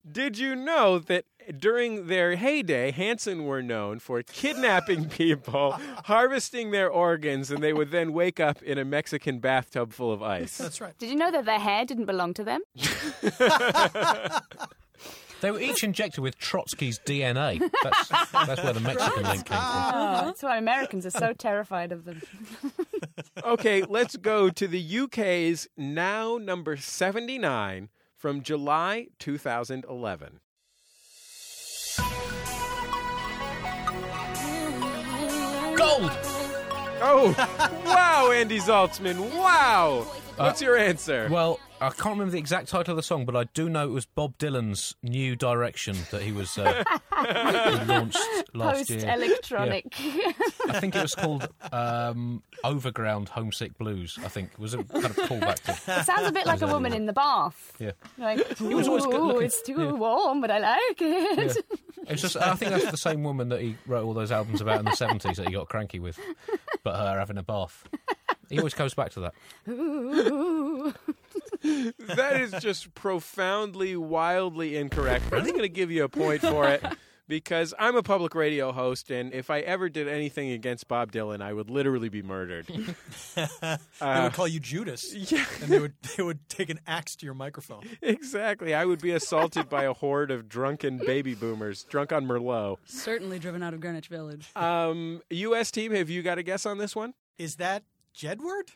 [0.09, 1.25] Did you know that
[1.59, 5.71] during their heyday, Hanson were known for kidnapping people,
[6.05, 10.21] harvesting their organs, and they would then wake up in a Mexican bathtub full of
[10.21, 10.57] ice?
[10.57, 10.97] That's right.
[10.97, 12.61] Did you know that their hair didn't belong to them?
[15.39, 17.59] They were each injected with Trotsky's DNA.
[17.83, 19.57] That's, that's where the Mexican link came from.
[19.59, 20.23] Ah.
[20.25, 22.23] That's why Americans are so terrified of them.
[23.43, 27.89] Okay, let's go to the UK's now number 79
[28.27, 30.41] from July 2011.
[35.77, 36.11] Gold!
[36.99, 37.33] Oh,
[37.85, 39.33] wow, Andy Zaltzman.
[39.33, 40.05] Wow.
[40.37, 41.29] Uh, What's your answer?
[41.31, 43.91] Well, I can't remember the exact title of the song, but I do know it
[43.91, 46.83] was Bob Dylan's new direction that he was uh,
[47.87, 48.17] launched
[48.55, 49.13] last Post year.
[49.13, 49.85] electronic.
[50.67, 54.17] I think it was called um, Overground Homesick Blues.
[54.23, 55.99] I think it was a kind of callback to.
[55.99, 57.73] It sounds a bit like a woman in the bath.
[57.79, 59.91] Yeah, Like, was always good "Ooh, looking." it's too Yeah.
[59.91, 61.37] warm, but I like it.
[61.67, 61.77] yeah.
[62.09, 64.79] It's just I think that's the same woman that he wrote all those albums about
[64.79, 66.17] in the seventies that he got cranky with,
[66.83, 67.83] but her having a bath.
[68.49, 69.33] He always goes back to that.
[69.67, 70.93] Ooh.
[71.99, 75.25] That is just profoundly, wildly incorrect.
[75.31, 76.83] I'm going to give you a point for it
[77.27, 81.41] because I'm a public radio host, and if I ever did anything against Bob Dylan,
[81.41, 82.67] I would literally be murdered.
[83.35, 85.13] they would call you Judas.
[85.13, 87.83] yeah, and they would they would take an axe to your microphone.
[88.01, 88.73] exactly.
[88.73, 92.77] I would be assaulted by a horde of drunken baby boomers, drunk on Merlot.
[92.85, 94.49] Certainly driven out of Greenwich Village.
[94.55, 95.71] Um, U.S.
[95.71, 97.13] team, have you got a guess on this one?
[97.37, 97.83] Is that
[98.15, 98.69] Jedward?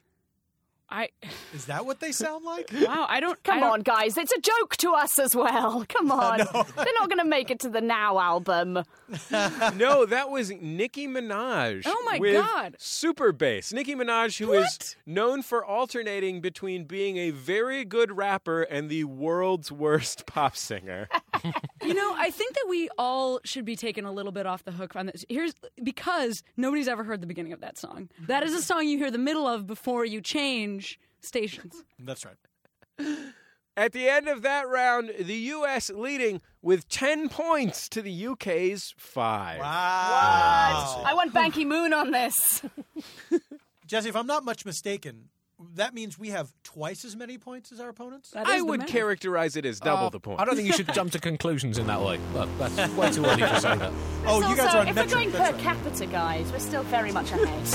[0.92, 1.10] I
[1.54, 2.70] Is that what they sound like?
[2.74, 3.06] wow.
[3.10, 3.42] I don't.
[3.44, 4.18] Come I don't- on, guys.
[4.18, 5.86] It's a joke to us as well.
[5.90, 6.38] Come on.
[6.40, 8.74] They're not going to make it to the Now album.
[9.76, 11.84] no, that was Nicki Minaj.
[11.86, 12.76] Oh, my with God.
[12.80, 13.72] Super bass.
[13.74, 14.96] Nicki Minaj, who is What?
[15.06, 21.08] known for alternating between being a very good rapper and the world's worst pop singer.
[21.84, 24.72] You know, I think that we all should be taken a little bit off the
[24.72, 25.26] hook on this.
[25.28, 28.10] Here's because nobody's ever heard the beginning of that song.
[28.28, 30.81] That is a song you hear the middle of before you change
[31.22, 31.84] stations.
[32.00, 32.38] That's right.
[33.78, 35.90] At the end of that round, the U.S.
[35.90, 39.60] leading with 10 points to the UK's 5.
[39.60, 41.04] Wow.
[41.06, 42.62] I want Ban Ki-moon on this.
[43.88, 45.30] Jesse, if I'm not much mistaken,
[45.76, 48.32] that means we have twice as many points as our opponents.
[48.32, 50.42] That is I would characterize it as double Uh, the points.
[50.42, 52.20] I don't think you should jump to conclusions in that way.
[52.34, 53.94] But that's way too early to say that.
[54.26, 55.58] Oh, you guys also, are on if we're going per right.
[55.60, 57.68] capita, guys, we're still very much ahead.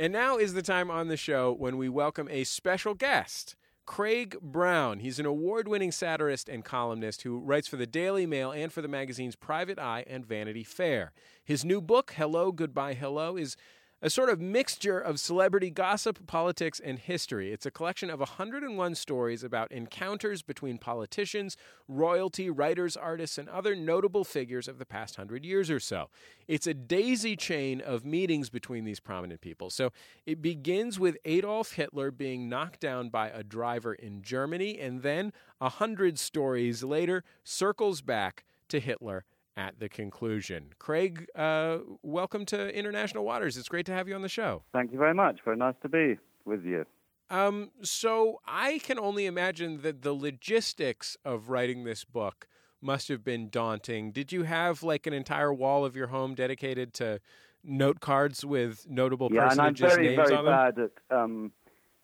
[0.00, 3.54] And now is the time on the show when we welcome a special guest,
[3.86, 4.98] Craig Brown.
[4.98, 8.82] He's an award winning satirist and columnist who writes for the Daily Mail and for
[8.82, 11.12] the magazines Private Eye and Vanity Fair.
[11.44, 13.56] His new book, Hello, Goodbye, Hello, is
[14.04, 17.54] a sort of mixture of celebrity gossip, politics, and history.
[17.54, 21.56] It's a collection of 101 stories about encounters between politicians,
[21.88, 26.10] royalty, writers, artists, and other notable figures of the past hundred years or so.
[26.46, 29.70] It's a daisy chain of meetings between these prominent people.
[29.70, 29.90] So
[30.26, 35.32] it begins with Adolf Hitler being knocked down by a driver in Germany, and then,
[35.62, 39.24] a hundred stories later, circles back to Hitler
[39.56, 40.70] at the conclusion.
[40.78, 43.56] Craig, uh, welcome to International Waters.
[43.56, 44.62] It's great to have you on the show.
[44.72, 45.40] Thank you very much.
[45.44, 46.84] Very nice to be with you.
[47.30, 52.46] Um, so I can only imagine that the logistics of writing this book
[52.82, 54.12] must have been daunting.
[54.12, 57.20] Did you have like an entire wall of your home dedicated to
[57.62, 60.54] note cards with notable yeah, and I'm very, names very on them?
[60.54, 61.52] bad at um,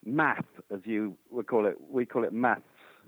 [0.05, 1.77] math, as you would call it.
[1.81, 2.63] We call it maths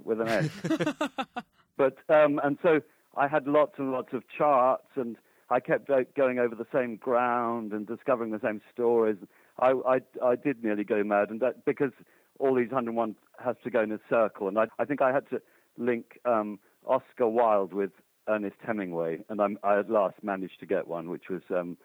[0.05, 0.51] with an S.
[1.79, 2.81] but um, and so
[3.17, 5.17] I had lots and lots of charts, and
[5.51, 9.17] I kept going over the same ground and discovering the same stories.
[9.59, 11.93] I I, I did nearly go mad, and that because
[12.39, 15.29] all these 101 has to go in a circle, and I I think I had
[15.31, 15.41] to
[15.79, 17.93] link um, Oscar Wilde with
[18.29, 21.77] Ernest Hemingway, and I'm, I at last managed to get one, which was um,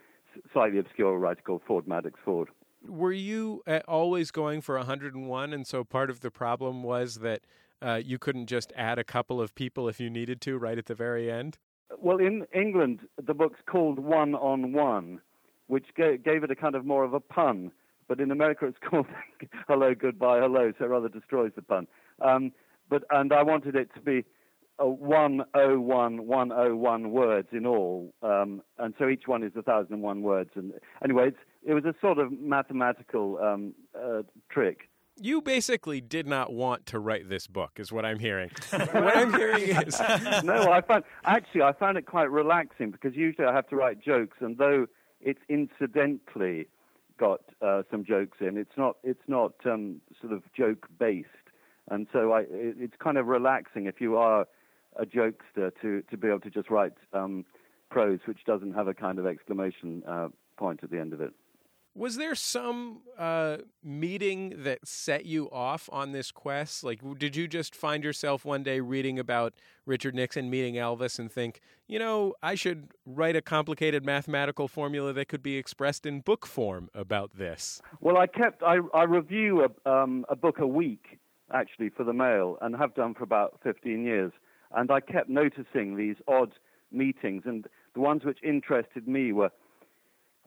[0.53, 2.49] slightly obscure writer called Ford Madox Ford.
[2.87, 5.53] Were you uh, always going for 101?
[5.53, 7.41] And so part of the problem was that
[7.81, 10.85] uh, you couldn't just add a couple of people if you needed to right at
[10.85, 11.57] the very end?
[11.99, 15.21] Well, in England, the book's called One on One,
[15.67, 17.71] which ga- gave it a kind of more of a pun.
[18.07, 19.07] But in America, it's called
[19.67, 21.87] Hello, Goodbye, Hello, so rather destroys the pun.
[22.21, 22.51] Um,
[22.89, 24.23] but and I wanted it to be
[24.79, 30.51] uh, 101, 101 words in all, um, and so each one is a 1,001 words.
[30.55, 31.31] And anyway,
[31.65, 34.89] it was a sort of mathematical um, uh, trick.
[35.19, 38.51] You basically did not want to write this book, is what I'm hearing.
[38.69, 39.99] what I'm hearing is
[40.43, 43.99] no, I found actually I found it quite relaxing because usually I have to write
[44.03, 44.85] jokes, and though
[45.21, 46.67] it's incidentally
[47.17, 51.27] got uh, some jokes in, it's not it's not um, sort of joke based,
[51.89, 54.47] and so I it, it's kind of relaxing if you are
[54.97, 57.43] a jokester to to be able to just write um,
[57.89, 60.27] prose which doesn't have a kind of exclamation uh,
[60.57, 61.33] point at the end of it.
[61.97, 66.83] Was there some uh, meeting that set you off on this quest?
[66.83, 69.55] Like, did you just find yourself one day reading about
[69.87, 75.11] Richard Nixon meeting Elvis and think, you know, I should write a complicated mathematical formula
[75.13, 77.81] that could be expressed in book form about this?
[77.99, 81.17] Well, I kept I, I review a, um, a book a week
[81.51, 84.33] actually for the Mail and have done for about 15 years,
[84.75, 86.51] and I kept noticing these odd
[86.91, 89.49] meetings, and the ones which interested me were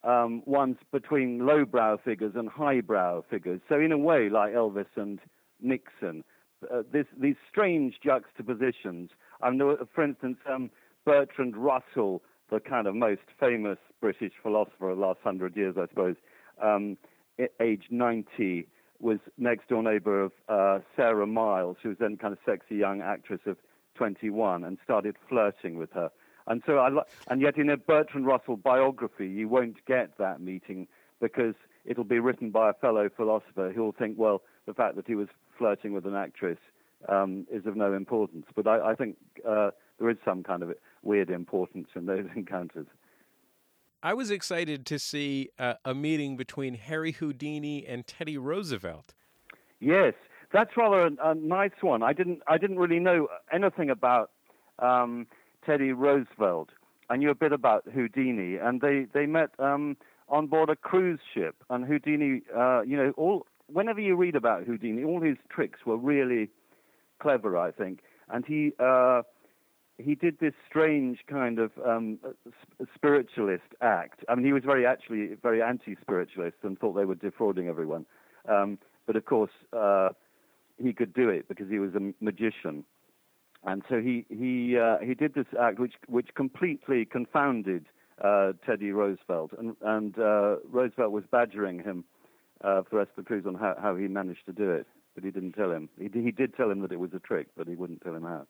[0.04, 3.60] um, ones between lowbrow figures and highbrow figures.
[3.68, 5.18] So in a way, like Elvis and
[5.60, 6.24] Nixon,
[6.72, 9.10] uh, this, these strange juxtapositions.
[9.42, 10.70] I know, for instance, um,
[11.04, 15.86] Bertrand Russell, the kind of most famous British philosopher of the last hundred years, I
[15.88, 16.16] suppose,
[16.62, 16.96] um,
[17.38, 18.66] at age 90,
[19.00, 23.00] was next door neighbor of uh, Sarah Miles, who was then kind of sexy young
[23.00, 23.56] actress of
[23.94, 26.10] 21, and started flirting with her.
[26.50, 26.90] And so, I,
[27.28, 30.88] and yet in a Bertrand Russell biography, you won't get that meeting
[31.20, 35.14] because it'll be written by a fellow philosopher who'll think, well, the fact that he
[35.14, 36.58] was flirting with an actress
[37.08, 38.46] um, is of no importance.
[38.56, 39.16] But I, I think
[39.48, 40.72] uh, there is some kind of
[41.04, 42.88] weird importance in those encounters.
[44.02, 49.14] I was excited to see uh, a meeting between Harry Houdini and Teddy Roosevelt.
[49.78, 50.14] Yes,
[50.52, 52.02] that's rather a, a nice one.
[52.02, 54.32] I didn't, I didn't really know anything about
[54.80, 55.28] um,
[55.64, 56.70] Teddy Roosevelt.
[57.08, 59.96] I knew a bit about Houdini, and they they met um,
[60.28, 61.56] on board a cruise ship.
[61.68, 65.96] And Houdini, uh, you know, all whenever you read about Houdini, all his tricks were
[65.96, 66.50] really
[67.20, 68.00] clever, I think.
[68.28, 69.22] And he uh,
[69.98, 72.18] he did this strange kind of um,
[72.94, 74.24] spiritualist act.
[74.28, 78.06] I mean, he was very actually very anti-spiritualist and thought they were defrauding everyone.
[78.48, 80.10] Um, but of course, uh,
[80.78, 82.84] he could do it because he was a magician.
[83.64, 87.86] And so he he uh, he did this act which which completely confounded
[88.22, 92.04] uh, Teddy Roosevelt, and and uh, Roosevelt was badgering him
[92.62, 95.30] uh, for the rest of on how, how he managed to do it, but he
[95.30, 95.88] didn't tell him.
[95.98, 98.22] He he did tell him that it was a trick, but he wouldn't tell him
[98.22, 98.46] how.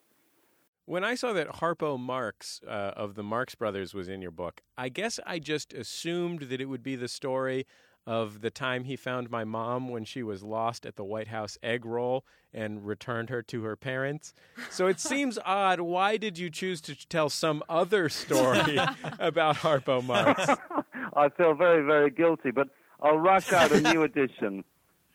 [0.87, 4.61] When I saw that Harpo Marx uh, of the Marx Brothers was in your book,
[4.77, 7.67] I guess I just assumed that it would be the story
[8.07, 11.59] of the time he found my mom when she was lost at the White House
[11.63, 14.35] egg roll and returned her to her parents.
[14.71, 15.81] So it seems odd.
[15.81, 18.79] Why did you choose to tell some other story
[19.19, 20.47] about Harpo Marx?
[21.17, 22.69] I feel very very guilty, but
[23.03, 24.65] I'll rush out a new edition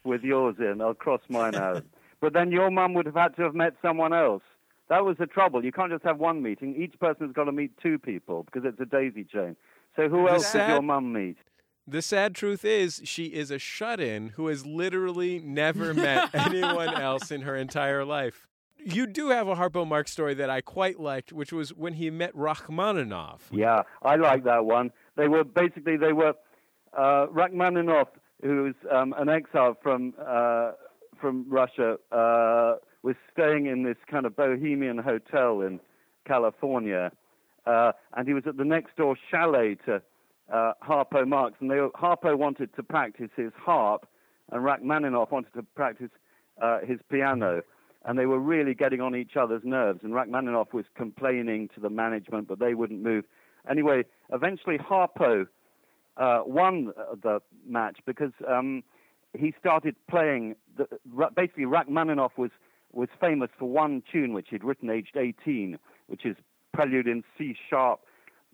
[0.04, 0.82] with yours in.
[0.82, 1.84] I'll cross mine out.
[2.22, 4.44] But then your mum would have had to have met someone else.
[4.90, 5.66] That was the trouble.
[5.66, 6.76] You can't just have one meeting.
[6.76, 9.56] Each person's got to meet two people because it's a daisy chain.
[9.96, 11.38] So who else did your mum meet?
[11.88, 16.90] The sad truth is, she is a shut in who has literally never met anyone
[16.90, 18.48] else in her entire life.
[18.84, 22.10] You do have a Harpo Marx story that I quite liked, which was when he
[22.10, 23.50] met Rachmaninoff.
[23.52, 24.92] Yeah, I like that one.
[25.16, 26.34] They were basically they were
[26.98, 28.08] uh, Rachmaninoff,
[28.42, 30.72] who's um, an exile from uh,
[31.22, 35.80] from Russia, uh, was staying in this kind of bohemian hotel in
[36.28, 37.12] California,
[37.66, 40.02] uh, and he was at the next door chalet to
[40.52, 44.08] uh, Harpo Marx, and they, Harpo wanted to practice his harp,
[44.52, 46.12] and Rachmaninoff wanted to practice
[46.62, 47.62] uh, his piano.
[48.08, 50.02] And they were really getting on each other's nerves.
[50.04, 53.26] And Rachmaninoff was complaining to the management, but they wouldn't move.
[53.68, 55.48] Anyway, eventually Harpo
[56.18, 56.94] uh, won
[57.24, 58.84] the match because um,
[59.34, 60.56] he started playing.
[60.78, 60.88] The,
[61.36, 62.52] basically, Rachmaninoff was
[62.94, 65.78] was famous for one tune which he'd written aged 18,
[66.08, 66.38] which is
[66.74, 68.02] Prelude in C sharp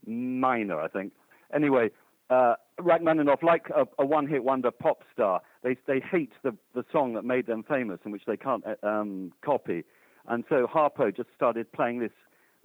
[0.06, 1.14] minor, I think.
[1.54, 1.89] Anyway,
[2.30, 7.14] uh, Rachmaninoff, like a, a, one-hit wonder pop star, they they hate the the song
[7.14, 9.84] that made them famous and which they can't uh, um, copy,
[10.28, 12.12] and so Harpo just started playing this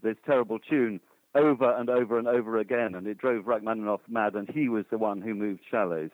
[0.02, 1.00] this terrible tune
[1.34, 4.98] over and over and over again, and it drove Rachmaninoff mad, and he was the
[4.98, 6.10] one who moved shallows.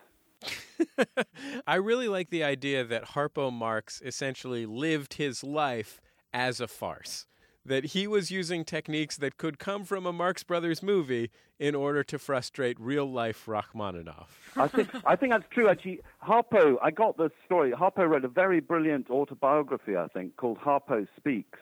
[1.67, 6.01] I really like the idea that Harpo Marx essentially lived his life
[6.33, 7.27] as a farce
[7.65, 12.03] that he was using techniques that could come from a Marx Brothers movie in order
[12.03, 14.53] to frustrate real life Rachmaninoff.
[14.57, 15.69] I think I think that's true.
[15.69, 17.73] Actually, Harpo, I got the story.
[17.73, 21.61] Harpo wrote a very brilliant autobiography, I think, called Harpo Speaks,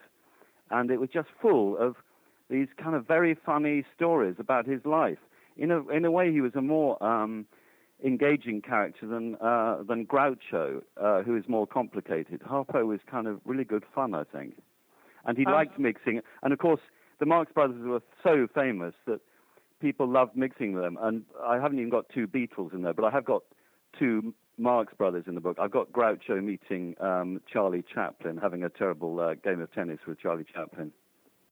[0.70, 1.96] and it was just full of
[2.48, 5.18] these kind of very funny stories about his life.
[5.56, 7.44] In a in a way, he was a more um,
[8.02, 12.40] engaging character than uh, than Groucho, uh, who is more complicated.
[12.40, 14.54] Harpo was kind of really good fun, I think
[15.24, 16.20] and he um, liked mixing.
[16.42, 16.80] And of course,
[17.18, 19.20] the Marx Brothers were so famous that
[19.80, 20.98] people loved mixing them.
[21.00, 23.42] And I haven't even got two Beatles in there, but I have got
[23.98, 25.58] two Marx Brothers in the book.
[25.60, 30.20] I've got Groucho meeting um, Charlie Chaplin, having a terrible uh, game of tennis with
[30.20, 30.92] Charlie Chaplin.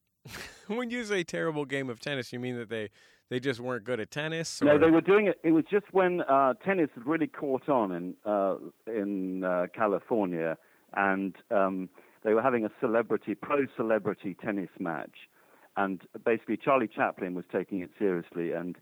[0.66, 2.90] when you say terrible game of tennis, you mean that they
[3.30, 4.62] they just weren't good at tennis?
[4.62, 4.66] Or?
[4.66, 5.38] No, they were doing it.
[5.42, 8.56] It was just when uh, tennis had really caught on in uh,
[8.86, 10.56] in uh, California,
[10.94, 11.88] and um,
[12.22, 15.28] they were having a celebrity, pro celebrity tennis match.
[15.76, 18.76] And basically, Charlie Chaplin was taking it seriously, and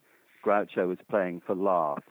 [0.44, 2.02] Groucho was playing for laughs.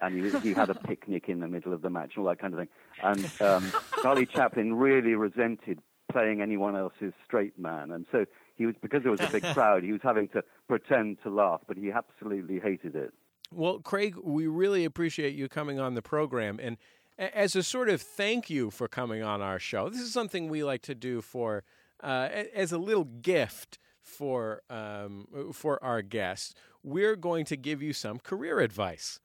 [0.00, 2.54] And he, he had a picnic in the middle of the match, all that kind
[2.54, 2.68] of thing.
[3.02, 7.90] And um, Charlie Chaplin really resented playing anyone else's straight man.
[7.90, 11.18] And so he was, because there was a big crowd, he was having to pretend
[11.22, 13.12] to laugh, but he absolutely hated it.
[13.52, 16.58] Well, Craig, we really appreciate you coming on the program.
[16.62, 16.76] And
[17.18, 19.88] as a sort of thank you for coming on our show.
[19.88, 21.64] This is something we like to do for
[22.02, 26.54] uh, as a little gift for um, for our guests.
[26.82, 29.20] We're going to give you some career advice.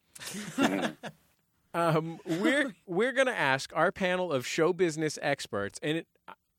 [1.74, 6.08] um, we're we're going to ask our panel of show business experts, and it,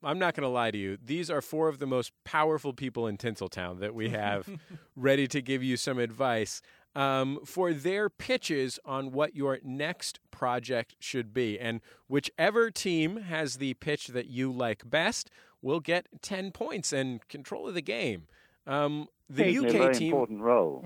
[0.02, 0.96] I'm not going to lie to you.
[1.04, 4.48] These are four of the most powerful people in Tinseltown that we have
[4.96, 6.62] ready to give you some advice
[6.94, 11.58] um, for their pitches on what your next project should be.
[11.58, 15.30] And whichever team has the pitch that you like best
[15.62, 18.26] will get 10 points and control of the game.
[18.66, 20.84] Um, the Taking UK a very team important role.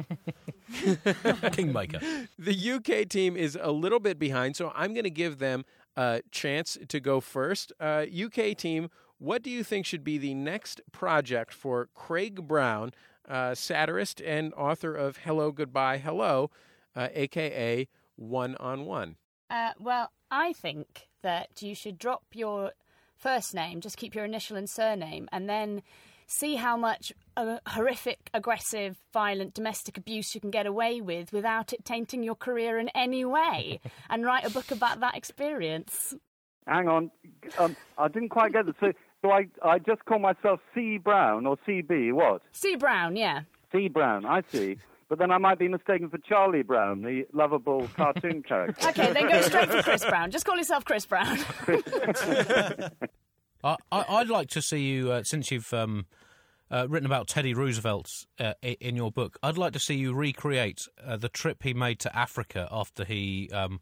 [1.52, 2.00] Kingmaker.
[2.38, 5.64] The UK team is a little bit behind, so I'm going to give them
[5.96, 7.72] a chance to go first.
[7.78, 8.88] Uh, UK team,
[9.18, 12.92] what do you think should be the next project for Craig Brown
[13.28, 16.50] uh, satirist and author of Hello, Goodbye, Hello,
[16.96, 19.16] uh, aka One on One?
[19.50, 22.72] Uh, well, I think that you should drop your
[23.16, 25.82] first name, just keep your initial and surname, and then
[26.26, 31.72] see how much uh, horrific, aggressive, violent domestic abuse you can get away with without
[31.72, 36.14] it tainting your career in any way, and write a book about that experience.
[36.66, 37.10] Hang on,
[37.58, 38.76] um, I didn't quite get it.
[38.80, 38.92] So
[39.22, 42.42] so I, I just call myself C Brown or CB, what?
[42.52, 43.42] C Brown, yeah.
[43.72, 44.76] C Brown, I see.
[45.08, 48.88] But then I might be mistaken for Charlie Brown, the lovable cartoon character.
[48.88, 50.30] Okay, then go straight for Chris Brown.
[50.30, 51.38] Just call yourself Chris Brown.
[53.64, 56.06] I, would like to see you, uh, since you've um,
[56.70, 58.08] uh, written about Teddy Roosevelt
[58.40, 62.00] uh, in your book, I'd like to see you recreate uh, the trip he made
[62.00, 63.80] to Africa after he um,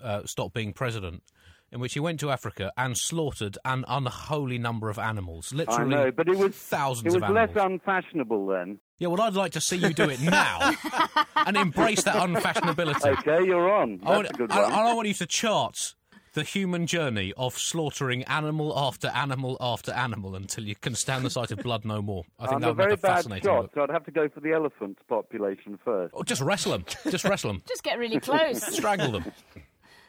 [0.00, 1.24] uh, stopped being president
[1.70, 5.52] in which he went to Africa and slaughtered an unholy number of animals.
[5.52, 7.14] Literally, I know, but it was thousands.
[7.14, 8.80] It was less unfashionable then.
[8.98, 10.72] Yeah, well, I'd like to see you do it now
[11.36, 13.18] and embrace that unfashionability.
[13.18, 13.98] Okay, you're on.
[13.98, 14.58] That's I want, a good one.
[14.58, 15.94] I, I want you to chart
[16.34, 21.30] the human journey of slaughtering animal after animal after animal until you can stand the
[21.30, 22.24] sight of blood no more.
[22.38, 23.70] I think that would make a fascinating shot, book.
[23.74, 26.14] so I'd have to go for the elephant population first.
[26.16, 26.84] Oh, just wrestle them.
[27.10, 27.62] Just wrestle them.
[27.68, 28.62] just get really close.
[28.74, 29.32] Strangle them.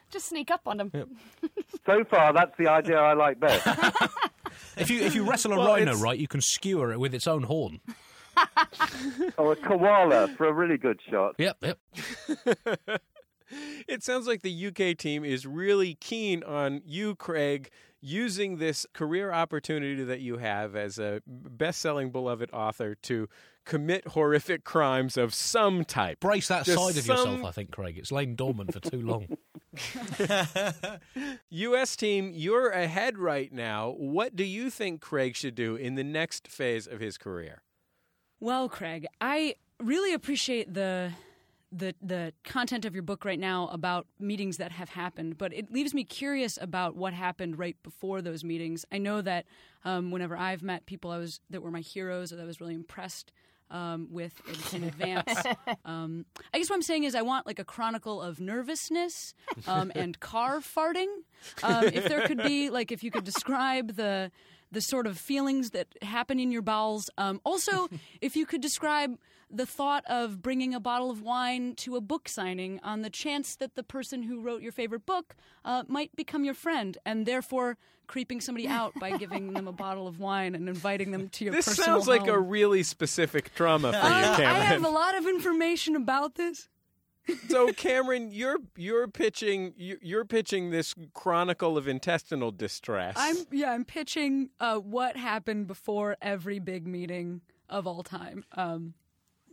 [0.10, 0.92] Just sneak up on them.
[0.94, 1.08] Yep.
[1.86, 3.66] so far, that's the idea I like best.
[4.78, 7.28] if you if you wrestle a well, rhino right, you can skewer it with its
[7.28, 7.80] own horn.
[9.38, 11.36] or a koala for a really good shot.
[11.38, 11.80] Yep, yep.
[13.88, 17.70] it sounds like the UK team is really keen on you, Craig,
[18.02, 23.28] using this career opportunity that you have as a best selling beloved author to
[23.66, 26.20] commit horrific crimes of some type.
[26.20, 27.18] Brace that Just side of some...
[27.18, 27.98] yourself, I think, Craig.
[27.98, 29.28] It's lain dormant for too long.
[31.50, 31.96] U.S.
[31.96, 33.92] team, you're ahead right now.
[33.92, 37.62] What do you think Craig should do in the next phase of his career?
[38.40, 41.12] Well, Craig, I really appreciate the
[41.72, 45.72] the the content of your book right now about meetings that have happened, but it
[45.72, 48.86] leaves me curious about what happened right before those meetings.
[48.92, 49.46] I know that
[49.86, 52.74] um, whenever I've met people, I was that were my heroes, that I was really
[52.74, 53.32] impressed
[53.72, 54.34] um, with
[54.74, 55.34] in, in advance.
[55.86, 59.34] um, I guess what I'm saying is I want like a chronicle of nervousness
[59.68, 61.08] um, and car farting.
[61.64, 64.32] Um, if there could be like if you could describe the
[64.72, 67.10] the sort of feelings that happen in your bowels.
[67.18, 67.90] Um, also,
[68.22, 69.18] if you could describe
[69.52, 73.56] the thought of bringing a bottle of wine to a book signing on the chance
[73.56, 77.76] that the person who wrote your favorite book uh, might become your friend, and therefore
[78.06, 81.54] creeping somebody out by giving them a bottle of wine and inviting them to your
[81.54, 85.18] This personal sounds like a really specific trauma for you, Uh, I have a lot
[85.18, 86.70] of information about this.
[87.50, 93.16] So Cameron, you're you're pitching you- you're pitching this chronicle of intestinal distress.
[93.18, 98.44] I'm yeah, I'm pitching uh, what happened before every big meeting of all time.
[98.54, 98.94] Um,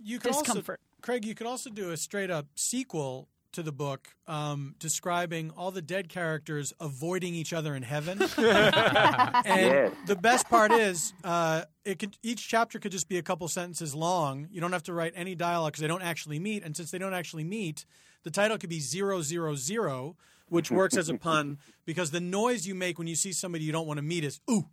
[0.03, 0.81] You could Discomfort.
[0.81, 1.25] also, Craig.
[1.25, 5.81] You could also do a straight up sequel to the book um, describing all the
[5.81, 8.21] dead characters avoiding each other in heaven.
[8.37, 9.93] and Yes.
[10.07, 13.95] the best part is, uh, it could each chapter could just be a couple sentences
[13.95, 14.47] long.
[14.51, 16.65] You don't have to write any dialogue because they don't actually meet.
[16.65, 17.87] And since they don't actually meet,
[18.25, 20.17] the title could be zero zero zero,
[20.51, 23.73] which works as a pun because the noise you make when you see somebody you
[23.73, 24.67] don't want to meet is ooh.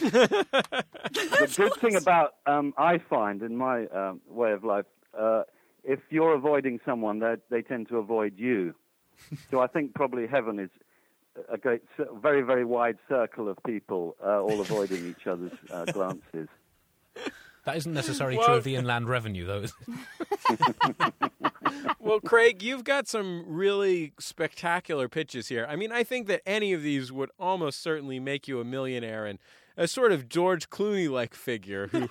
[0.00, 4.84] the good thing about um, I find in my um, way of life,
[5.18, 5.44] uh,
[5.86, 8.74] if you're avoiding someone, they they tend to avoid you.
[9.50, 10.70] so I think probably heaven is
[11.48, 11.82] a great,
[12.22, 16.48] very very wide circle of people uh, all avoiding each other's uh, glances.
[17.64, 19.62] That isn't necessarily Well- true of the inland revenue, though.
[19.62, 21.12] is it?
[21.98, 25.66] well, Craig, you've got some really spectacular pitches here.
[25.68, 29.26] I mean, I think that any of these would almost certainly make you a millionaire
[29.26, 29.40] and
[29.76, 32.08] a sort of George Clooney-like figure who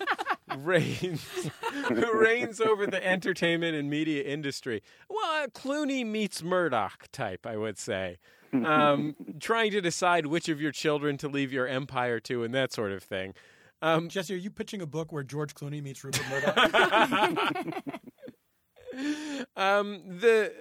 [0.57, 1.49] reigns
[1.87, 4.81] who reigns over the entertainment and media industry.
[5.09, 8.17] Well, Clooney meets Murdoch type, I would say.
[8.53, 12.71] Um, trying to decide which of your children to leave your empire to and that
[12.71, 13.33] sort of thing.
[13.81, 17.83] Um, Jesse, are you pitching a book where George Clooney meets Rupert Murdoch?
[19.57, 20.53] Um, the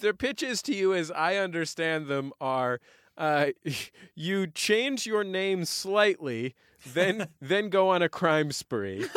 [0.00, 2.80] the pitches to you, as I understand them, are
[3.16, 3.46] uh,
[4.14, 6.54] you change your name slightly,
[6.86, 9.06] then then go on a crime spree.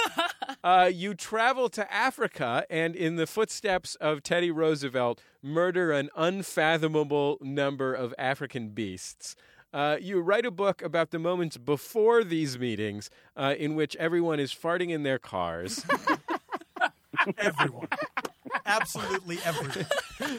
[0.63, 7.37] Uh, you travel to Africa and, in the footsteps of Teddy Roosevelt, murder an unfathomable
[7.41, 9.35] number of African beasts.
[9.73, 14.39] Uh, you write a book about the moments before these meetings uh, in which everyone
[14.39, 15.85] is farting in their cars.
[17.37, 17.87] everyone.
[18.65, 19.85] Absolutely everything.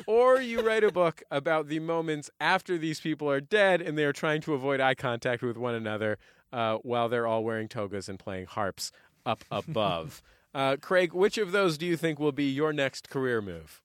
[0.07, 4.05] or you write a book about the moments after these people are dead and they
[4.05, 6.19] are trying to avoid eye contact with one another
[6.53, 8.93] uh, while they're all wearing togas and playing harps
[9.27, 10.23] up above.
[10.55, 13.83] uh, Craig, which of those do you think will be your next career move?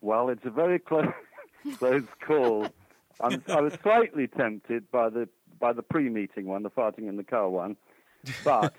[0.00, 1.12] Well, it's a very close
[1.78, 2.68] close call.
[3.20, 5.28] I'm, I was slightly tempted by the
[5.58, 7.76] by the pre-meeting one, the farting in the car one,
[8.44, 8.74] but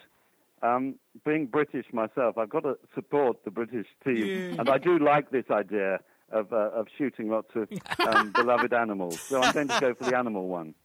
[0.62, 0.96] um,
[1.26, 5.46] being British myself, I've got to support the British team, and I do like this
[5.52, 6.00] idea
[6.32, 9.20] of uh, of shooting lots of um, beloved animals.
[9.20, 10.76] So I'm going to go for the animal one.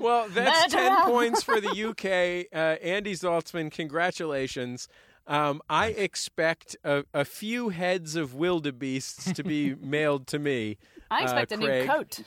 [0.00, 0.96] Well, that's Murderer.
[0.96, 2.46] 10 points for the UK.
[2.54, 4.88] Uh, Andy Zaltzman, congratulations.
[5.26, 10.78] Um, I expect a, a few heads of wildebeests to be mailed to me.
[11.10, 12.20] I uh, expect a new coat.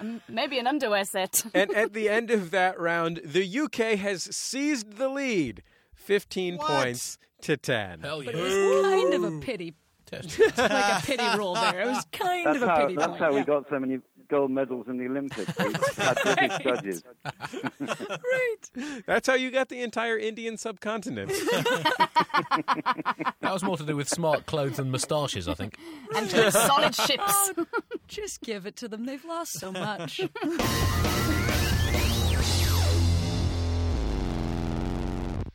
[0.00, 1.44] Um, Maybe an underwear set.
[1.54, 5.62] And at the end of that round, the UK has seized the lead
[5.94, 6.66] 15 What?
[6.68, 8.00] points to 10.
[8.00, 9.74] Hell But it was kind of a pity,
[10.12, 10.24] like
[10.58, 11.80] a pity roll there.
[11.82, 13.20] It was kind That's of a how pity that's point.
[13.20, 13.44] how we yeah.
[13.44, 13.98] got so many
[14.32, 15.52] gold medals in the Olympics.
[15.58, 17.04] We had British judges.
[17.82, 19.02] Right.
[19.06, 21.30] That's how you got the entire Indian subcontinent.
[23.40, 25.76] That was more to do with smart clothes and moustaches, I think.
[26.16, 27.52] and solid ships.
[27.58, 27.66] Oh,
[28.08, 29.04] just give it to them.
[29.04, 30.20] They've lost so much.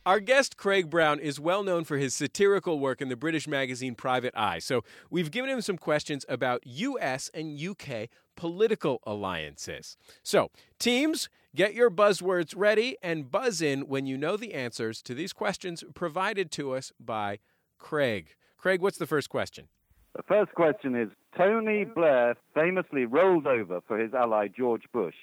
[0.08, 3.94] Our guest, Craig Brown, is well known for his satirical work in the British magazine
[3.94, 4.58] Private Eye.
[4.58, 7.30] So we've given him some questions about U.S.
[7.34, 9.98] and UK political alliances.
[10.22, 15.14] So, teams, get your buzzwords ready and buzz in when you know the answers to
[15.14, 17.38] these questions provided to us by
[17.76, 18.34] Craig.
[18.56, 19.68] Craig, what's the first question?
[20.16, 25.16] The first question is Tony Blair famously rolled over for his ally George Bush,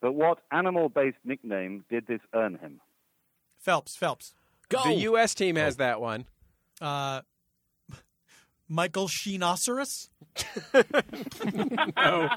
[0.00, 2.80] but what animal based nickname did this earn him?
[3.58, 4.34] Phelps, Phelps.
[4.68, 4.82] Go!
[4.84, 5.34] The U.S.
[5.34, 6.26] team has that one.
[6.80, 7.22] Uh,
[8.68, 10.08] Michael Sheenoceros?
[11.96, 12.28] No,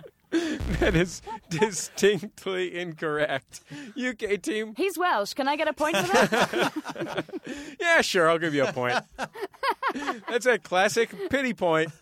[0.80, 3.62] that is distinctly incorrect.
[4.02, 5.34] UK team, He's Welsh.
[5.34, 7.26] Can I get a point for that?
[7.80, 8.98] yeah, sure, I'll give you a point.
[10.30, 11.92] That's a classic pity point.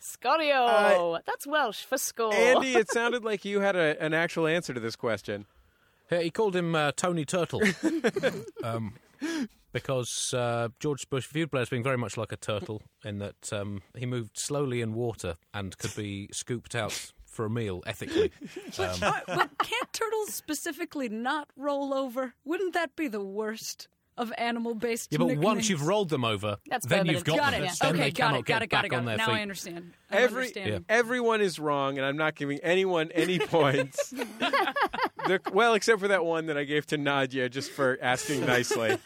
[0.00, 1.20] Scorio.
[1.26, 2.34] That's Welsh for score.
[2.34, 5.46] Andy, it sounded like you had a, an actual answer to this question.
[6.10, 7.62] Yeah, he called him uh, Tony Turtle.
[8.64, 8.94] um,
[9.72, 13.52] because uh, George Bush viewed Blair as being very much like a turtle in that
[13.52, 18.30] um, he moved slowly in water and could be scooped out for a meal ethically.
[18.78, 22.34] Um, But can't turtles specifically not roll over?
[22.44, 23.88] Wouldn't that be the worst
[24.18, 25.12] of animal-based?
[25.12, 27.64] yeah, but once you've rolled them over, That's then you've got Got them.
[27.64, 27.72] it.
[27.78, 28.44] Then okay, they got cannot it.
[28.44, 28.66] Got get it.
[28.68, 28.88] Got back it.
[28.90, 29.06] Got on it.
[29.06, 29.32] their Now feet.
[29.34, 29.92] I understand.
[30.10, 30.84] I'm Every understanding.
[30.88, 34.14] everyone is wrong, and I'm not giving anyone any points.
[35.26, 38.98] The- well, except for that one that I gave to Nadia just for asking nicely.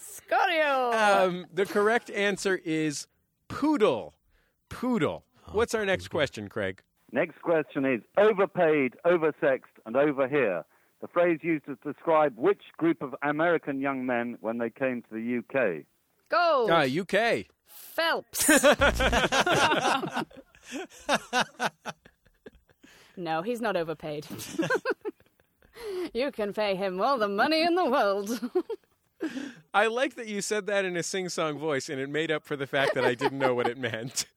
[0.00, 0.92] Scorio.
[0.92, 3.06] Um, the correct answer is
[3.48, 4.14] poodle.
[4.68, 5.24] Poodle.
[5.52, 6.82] What's our next question, Craig?
[7.12, 10.64] Next question is overpaid, oversexed, and over here.
[11.02, 15.08] The phrase used to describe which group of American young men when they came to
[15.10, 15.84] the UK.
[16.30, 16.70] Gold.
[16.70, 17.46] Ah, UK.
[17.66, 18.48] Phelps.
[23.16, 24.26] no, he's not overpaid.
[26.14, 28.40] you can pay him all the money in the world.
[29.74, 32.56] I like that you said that in a sing-song voice, and it made up for
[32.56, 34.26] the fact that I didn't know what it meant.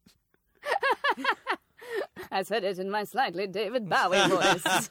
[2.32, 4.90] I said it in my slightly David Bowie voice.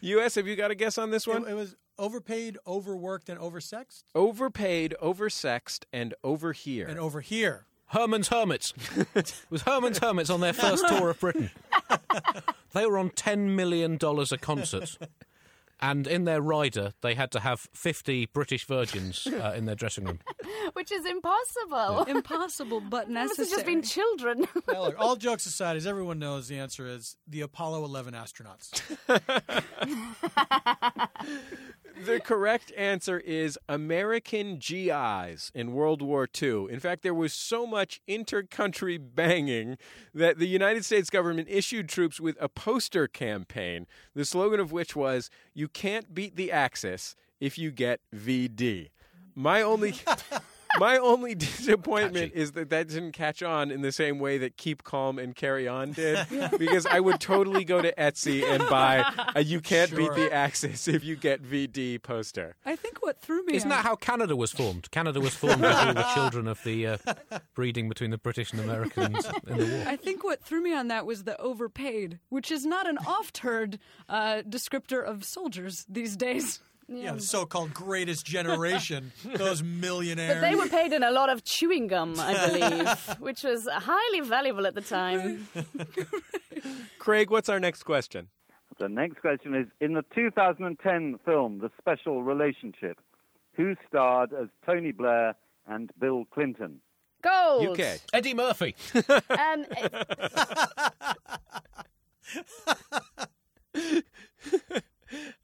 [0.00, 1.46] U.S., have you got a guess on this It, one?
[1.46, 4.04] it was overpaid, overworked, and oversexed.
[4.14, 6.86] Overpaid, oversexed, and over here.
[6.88, 7.66] And over here.
[7.90, 8.72] Herman's Hermits.
[9.14, 11.50] it was Herman's Hermits on their first tour of Britain.
[12.72, 14.96] they were on $10 million a concert.
[15.82, 20.04] And in their rider, they had to have 50 British virgins uh, in their dressing
[20.04, 20.18] room.
[20.74, 22.02] Which is impossible.
[22.04, 23.48] Impossible, but Must necessary.
[23.48, 24.46] have just been children.
[24.70, 28.82] Now, look, all jokes aside, as everyone knows, the answer is the Apollo 11 astronauts.
[32.04, 36.66] The correct answer is American GIs in World War II.
[36.70, 39.76] In fact, there was so much inter-country banging
[40.14, 44.96] that the United States government issued troops with a poster campaign, the slogan of which
[44.96, 48.88] was, You can't beat the Axis if you get VD.
[49.34, 49.94] My only.
[50.80, 52.40] My only disappointment Catchy.
[52.42, 55.68] is that that didn't catch on in the same way that Keep Calm and Carry
[55.68, 56.26] On did,
[56.58, 59.04] because I would totally go to Etsy and buy
[59.34, 62.56] a "You Can't Beat the Axis if you get VD" poster.
[62.64, 63.56] I think what threw me.
[63.56, 64.90] Isn't on- that how Canada was formed?
[64.90, 66.96] Canada was formed as all the children of the uh,
[67.54, 69.84] breeding between the British and Americans in the war.
[69.86, 73.78] I think what threw me on that was the overpaid, which is not an oft-heard
[74.08, 76.60] uh, descriptor of soldiers these days.
[76.92, 80.40] Yeah, the so-called greatest generation, those millionaires.
[80.40, 84.20] But they were paid in a lot of chewing gum, I believe, which was highly
[84.20, 85.46] valuable at the time.
[86.98, 88.28] Craig, what's our next question?
[88.80, 92.98] The next question is In the 2010 film, The Special Relationship,
[93.52, 95.36] who starred as Tony Blair
[95.68, 96.80] and Bill Clinton?
[97.22, 97.78] Gold.
[97.78, 98.00] UK.
[98.12, 98.74] Eddie Murphy.
[99.28, 99.66] And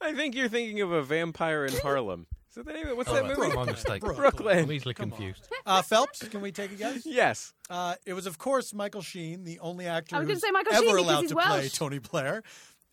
[0.00, 2.26] I think you're thinking of a vampire in Harlem.
[2.50, 2.86] Is that the name?
[2.88, 3.54] of- What's Oh, that that's movie?
[3.54, 4.00] my mistake.
[4.16, 4.58] Brooklyn.
[4.58, 5.46] I'm easily confused.
[5.66, 7.04] Uh, Phelps, can we take a guess?
[7.04, 7.52] Yes.
[7.68, 10.50] Uh, it was, of course, Michael Sheen, the only actor I was gonna who's say
[10.50, 11.72] Michael ever Sheen because allowed he's to play Welsh.
[11.72, 12.42] Tony Blair,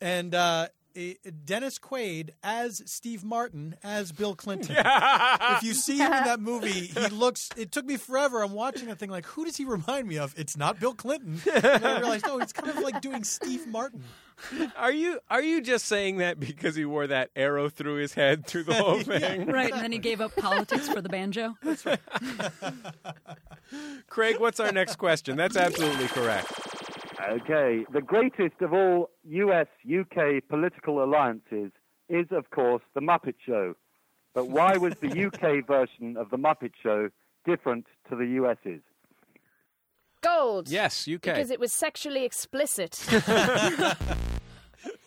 [0.02, 1.14] and uh, i- Eh,
[1.46, 4.76] Dennis Quaid as Steve Martin as Bill Clinton.
[4.80, 7.50] if you see him in that movie, he looks.
[7.58, 8.44] It took me forever.
[8.44, 10.34] I'm watching that thing like, who does he remind me of?
[10.38, 11.42] It's not Bill Clinton.
[11.52, 14.04] And then I realized, oh, it's kind of like doing Steve Martin.
[14.76, 18.46] Are you are you just saying that because he wore that arrow through his head
[18.46, 19.46] through the whole thing?
[19.46, 21.56] Right, and then he gave up politics for the banjo.
[24.08, 25.38] Craig, what's our next question?
[25.38, 26.52] That's absolutely correct.
[27.30, 31.72] Okay, the greatest of all US UK political alliances
[32.10, 33.76] is, of course, The Muppet Show.
[34.34, 37.10] But why was the UK version of The Muppet Show
[37.46, 38.82] different to the US's?
[40.24, 40.70] gold.
[40.70, 41.22] Yes, UK.
[41.22, 43.06] Because it was sexually explicit.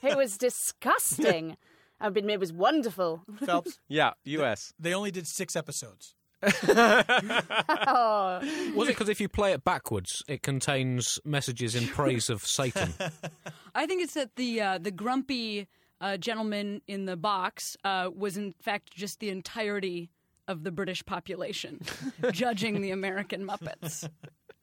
[0.02, 1.56] it was disgusting.
[2.00, 3.22] I mean, it was wonderful.
[3.44, 4.74] Phelps, yeah, US.
[4.78, 6.14] they only did six episodes.
[6.42, 8.40] Oh,
[8.74, 12.92] Was it because if you play it backwards, it contains messages in praise of Satan?
[13.74, 15.68] I think it's that the uh, the grumpy
[16.00, 20.10] uh, gentleman in the box uh, was in fact just the entirety
[20.48, 21.80] of the British population,
[22.32, 24.08] judging the American Muppets.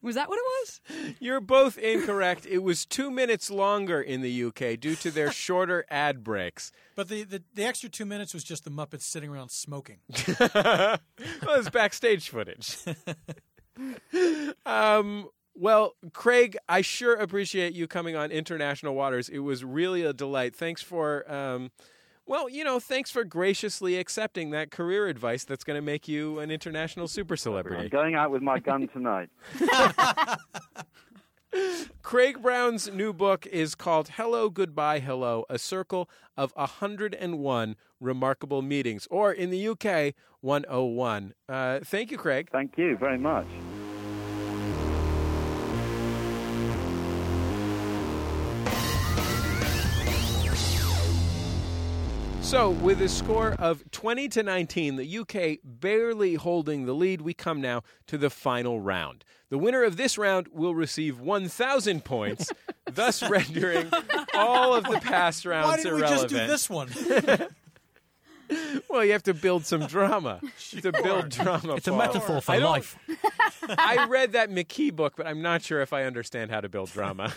[0.04, 1.14] Was that what it was?
[1.18, 2.44] You're both incorrect.
[2.44, 6.70] It was two minutes longer in the UK due to their shorter ad breaks.
[6.94, 10.00] But the, the, the extra two minutes was just the Muppets sitting around smoking.
[10.28, 10.98] well,
[11.56, 12.76] it's backstage footage.
[14.66, 19.30] um, well, Craig, I sure appreciate you coming on International Waters.
[19.30, 20.54] It was really a delight.
[20.54, 21.70] Thanks for, um,
[22.26, 26.38] well, you know, thanks for graciously accepting that career advice that's going to make you
[26.38, 27.84] an international super celebrity.
[27.84, 29.28] I'm going out with my gun tonight.
[32.02, 39.06] Craig Brown's new book is called Hello, Goodbye, Hello A Circle of 101 Remarkable Meetings,
[39.10, 41.34] or in the UK, 101.
[41.48, 42.48] Uh, thank you, Craig.
[42.50, 43.46] Thank you very much.
[52.54, 57.34] So, with a score of 20 to 19, the UK barely holding the lead, we
[57.34, 59.24] come now to the final round.
[59.48, 62.52] The winner of this round will receive 1,000 points,
[62.92, 63.90] thus rendering
[64.34, 66.90] all of the past rounds Why didn't we just do this one?
[68.90, 70.38] Well, you have to build some drama.
[70.82, 71.76] To build drama.
[71.76, 72.96] It's a metaphor for I life.
[73.68, 76.92] I read that McKee book, but I'm not sure if I understand how to build
[76.92, 77.32] drama.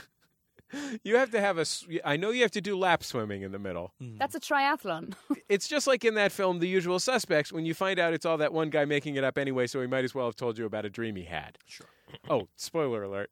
[1.03, 1.65] You have to have a.
[2.03, 3.93] I know you have to do lap swimming in the middle.
[4.01, 4.17] Mm-hmm.
[4.17, 5.13] That's a triathlon.
[5.49, 8.37] It's just like in that film, The Usual Suspects, when you find out it's all
[8.39, 10.65] that one guy making it up anyway, so he might as well have told you
[10.65, 11.57] about a dream he had.
[11.65, 11.87] Sure.
[12.29, 13.29] Oh, spoiler alert.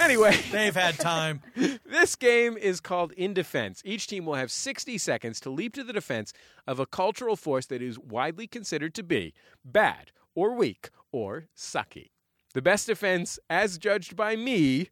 [0.00, 1.40] Anyway, They've had time.
[1.86, 3.80] this game is called In Defense.
[3.84, 6.32] Each team will have 60 seconds to leap to the defense
[6.66, 9.32] of a cultural force that is widely considered to be
[9.64, 12.10] bad or weak or sucky.
[12.54, 14.90] The best defense, as judged by me,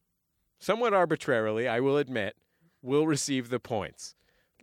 [0.65, 2.37] somewhat arbitrarily, I will admit,
[2.81, 4.15] will receive the points.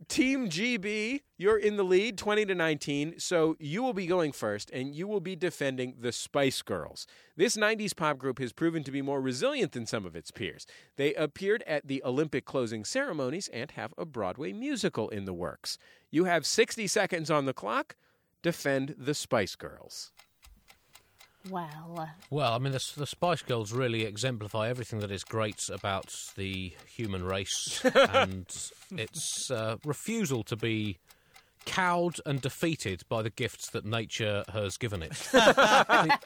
[0.07, 4.71] Team GB, you're in the lead 20 to 19, so you will be going first
[4.71, 7.05] and you will be defending the Spice Girls.
[7.37, 10.65] This 90s pop group has proven to be more resilient than some of its peers.
[10.95, 15.77] They appeared at the Olympic closing ceremonies and have a Broadway musical in the works.
[16.09, 17.95] You have 60 seconds on the clock.
[18.41, 20.11] Defend the Spice Girls.
[21.49, 26.13] Well, Well, I mean, the, the Spice Girls really exemplify everything that is great about
[26.35, 28.45] the human race and
[28.91, 30.97] its uh, refusal to be
[31.65, 35.11] cowed and defeated by the gifts that nature has given it.
[35.31, 36.17] the,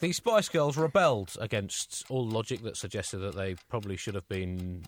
[0.00, 4.84] the Spice Girls rebelled against all logic that suggested that they probably should have been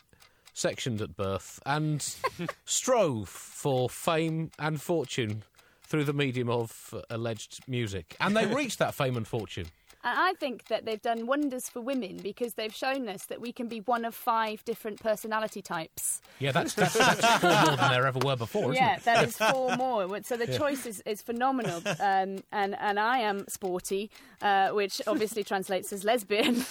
[0.54, 2.14] sectioned at birth and
[2.64, 5.44] strove for fame and fortune
[5.92, 8.16] through the medium of alleged music.
[8.18, 9.66] And they reached that fame and fortune.
[10.04, 13.52] And I think that they've done wonders for women because they've shown us that we
[13.52, 16.20] can be one of five different personality types.
[16.38, 19.04] Yeah, that's, that's, that's four more than there ever were before, isn't yeah, it?
[19.04, 20.22] that is four more.
[20.22, 21.82] So the choice is, is phenomenal.
[22.00, 26.56] Um, and, and I am sporty, uh, which obviously translates as lesbian.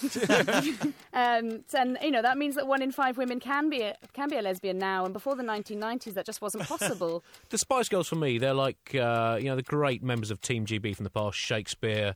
[1.14, 4.30] um, and, you know, that means that one in five women can be a, can
[4.30, 5.06] be a lesbian now.
[5.06, 7.24] And before the 1990s, that just wasn't possible.
[7.50, 10.66] The Spice Girls, for me, they're like, uh, you know, the great members of Team
[10.66, 12.16] GB from the past Shakespeare,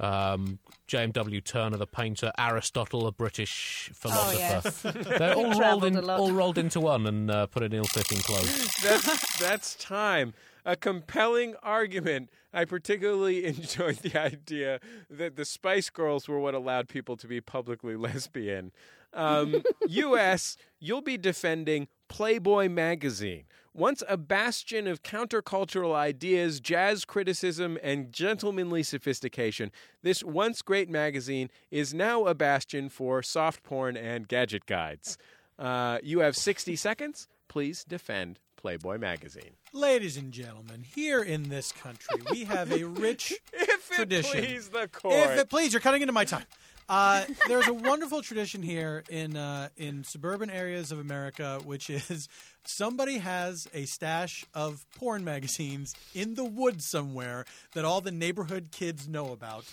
[0.00, 1.40] um, J.M.W.
[1.40, 4.92] Turner, the painter, Aristotle, a British philosopher.
[5.18, 8.74] They're all rolled, in, all rolled into one and uh, put in ill fitting clothes.
[8.82, 10.34] That's, that's time.
[10.64, 12.30] A compelling argument.
[12.52, 14.80] I particularly enjoyed the idea
[15.10, 18.72] that the Spice Girls were what allowed people to be publicly lesbian.
[19.12, 23.44] Um, U.S., you'll be defending Playboy magazine.
[23.74, 29.70] Once a bastion of countercultural ideas, jazz criticism, and gentlemanly sophistication,
[30.02, 35.18] this once great magazine is now a bastion for soft porn and gadget guides.
[35.58, 37.28] Uh, you have 60 seconds.
[37.48, 39.52] Please defend Playboy magazine.
[39.74, 44.40] Ladies and gentlemen, here in this country, we have a rich If it tradition.
[44.40, 45.14] please the court.
[45.14, 46.44] If it please, you're cutting into my time.
[46.88, 52.28] Uh, there's a wonderful tradition here in uh, in suburban areas of America, which is
[52.64, 58.68] somebody has a stash of porn magazines in the woods somewhere that all the neighborhood
[58.70, 59.64] kids know about.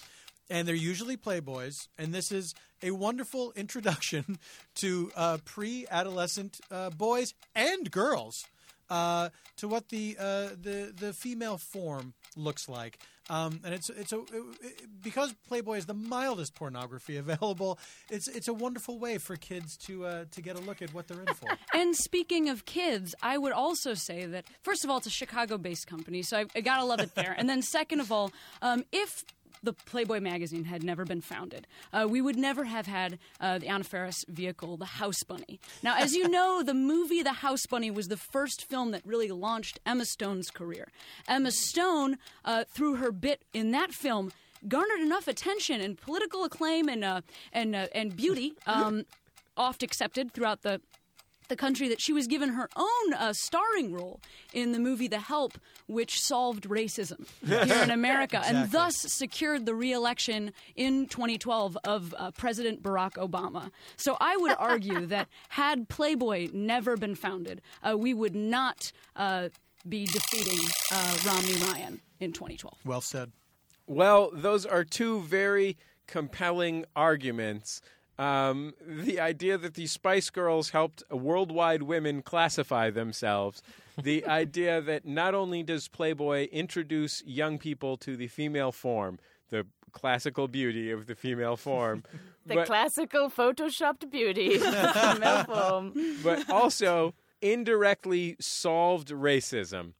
[0.49, 4.39] And they're usually Playboys, and this is a wonderful introduction
[4.75, 8.45] to uh, pre-adolescent uh, boys and girls
[8.93, 12.99] uh, to what the uh, the the female form looks like.
[13.29, 17.79] Um, and it's it's a it, because Playboy is the mildest pornography available.
[18.11, 21.07] It's it's a wonderful way for kids to uh, to get a look at what
[21.07, 21.49] they're in for.
[21.73, 25.87] And speaking of kids, I would also say that first of all, it's a Chicago-based
[25.87, 27.33] company, so I, I gotta love it there.
[27.35, 28.31] And then second of all,
[28.61, 29.23] um, if
[29.63, 33.67] the Playboy magazine had never been founded, uh, we would never have had uh, the
[33.67, 35.59] Anna Faris vehicle, the House Bunny.
[35.81, 39.29] Now, as you know, the movie The House Bunny was the first film that really
[39.29, 40.89] launched Emma Stone's career.
[41.27, 44.31] Emma Stone, uh, through her bit in that film,
[44.67, 49.05] garnered enough attention and political acclaim and uh, and uh, and beauty, um,
[49.57, 50.81] oft accepted throughout the
[51.53, 54.19] the country that she was given her own uh, starring role
[54.53, 59.75] in the movie The Help, which solved racism here in America and thus secured the
[59.75, 63.69] reelection in 2012 of uh, President Barack Obama.
[63.97, 69.49] So I would argue that had Playboy never been founded, uh, we would not uh,
[69.87, 72.79] be defeating uh, Romney Ryan in 2012.
[72.83, 73.31] Well said.
[73.85, 75.77] Well, those are two very
[76.07, 77.79] compelling arguments.
[78.19, 83.63] Um, the idea that the Spice Girls helped worldwide women classify themselves,
[84.01, 89.17] the idea that not only does Playboy introduce young people to the female form,
[89.49, 92.03] the classical beauty of the female form,
[92.45, 95.93] The but, classical photoshopped beauty of the female form.
[96.23, 99.93] but also indirectly solved racism.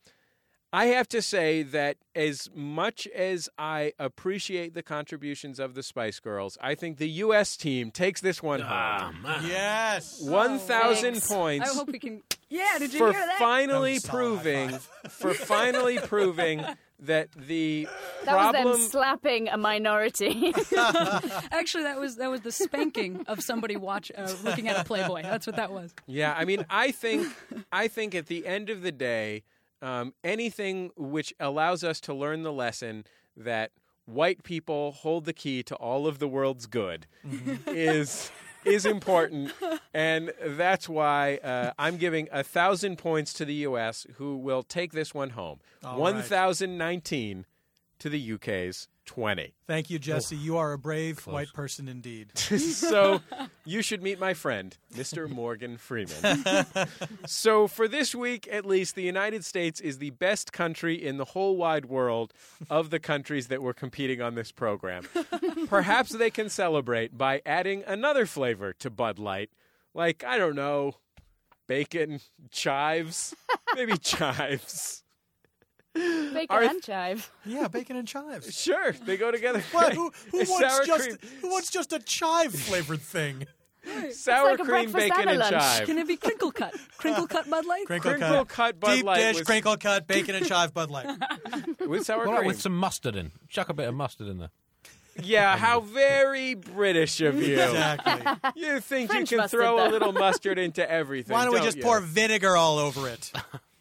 [0.74, 6.19] I have to say that as much as I appreciate the contributions of the Spice
[6.19, 7.55] Girls, I think the U.S.
[7.55, 9.24] team takes this one home.
[9.45, 10.19] Yes.
[10.19, 11.30] 1,000 Thanks.
[11.30, 12.24] I points hope we can.
[12.49, 13.38] Yeah, did you for hear that?
[13.38, 14.69] finally That proving
[15.09, 16.65] for finally proving
[17.01, 17.88] that the
[18.26, 20.53] That was problem them slapping a minority.
[21.51, 25.21] Actually, that was that was the spanking of somebody watch uh, looking at a Playboy.
[25.21, 25.93] That's what that was.
[26.07, 27.28] Yeah, I mean, I think
[27.71, 29.43] I think at the end of the day,
[29.84, 33.05] um, anything which allows us to learn the lesson
[33.38, 33.71] that
[34.05, 37.05] white people hold the key to all of the world's good
[37.67, 38.31] is
[38.65, 39.51] is important,
[39.93, 44.93] and that's why uh, I'm giving a thousand points to the U.S., who will take
[44.93, 45.59] this one home.
[45.84, 46.23] All One right.
[46.25, 47.45] thousand nineteen
[47.99, 49.54] to the UK's twenty.
[49.68, 50.36] Thank you, Jesse.
[50.36, 52.38] Oh, you are a brave white person indeed.
[52.38, 53.22] so
[53.66, 55.30] you should meet my friend, Mr.
[55.30, 56.36] Morgan Freeman.
[57.26, 61.26] so for this week, at least, the United States is the best country in the
[61.26, 62.34] whole wide world
[62.70, 65.08] of the countries that were competing on this program.
[65.68, 69.49] Perhaps they can celebrate by adding another flavor to Bud Light,
[69.93, 70.95] like I don't know,
[71.68, 72.20] bacon
[72.51, 73.36] chives,
[73.76, 75.03] maybe chives.
[76.33, 77.31] Bacon Are- and chive.
[77.45, 78.53] Yeah, bacon and chives.
[78.63, 79.61] Sure, they go together.
[79.71, 79.93] What?
[79.93, 83.45] Who, who wants sour just cream, who wants just a chive flavored thing?
[84.11, 85.51] sour like a cream, breakfast bacon, and a lunch.
[85.51, 85.85] chive.
[85.87, 86.73] Can it be crinkle cut?
[86.97, 87.85] Crinkle cut Bud Light?
[87.85, 91.05] Crinkle, Crinkle cut Bud deep Light dish, with- crinkle cut, bacon and chive Bud Light.
[91.85, 92.47] with sour All right, cream.
[92.47, 93.31] with some mustard in.
[93.49, 94.49] Chuck a bit of mustard in there.
[95.21, 97.59] Yeah, how very British of you.
[97.61, 98.51] Exactly.
[98.55, 101.33] You think French you can mustard, throw a little mustard into everything.
[101.33, 101.83] Why don't we don't just you?
[101.83, 103.31] pour vinegar all over it?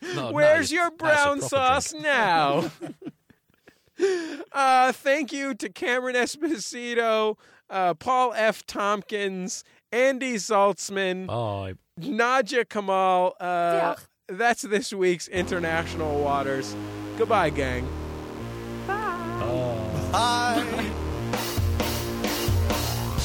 [0.03, 2.05] No, no, Where's your brown sauce drink.
[2.05, 2.70] now?
[4.53, 7.36] uh, thank you to Cameron Esposito,
[7.70, 8.66] uh, Paul F.
[8.66, 11.74] Tompkins, Andy Zaltzman, Bye.
[11.98, 13.34] Nadia Kamil.
[13.40, 14.07] Uh, Diolch.
[14.28, 16.74] that's this week's International Waters.
[17.16, 17.86] Goodbye, gang.
[20.12, 20.88] Hi.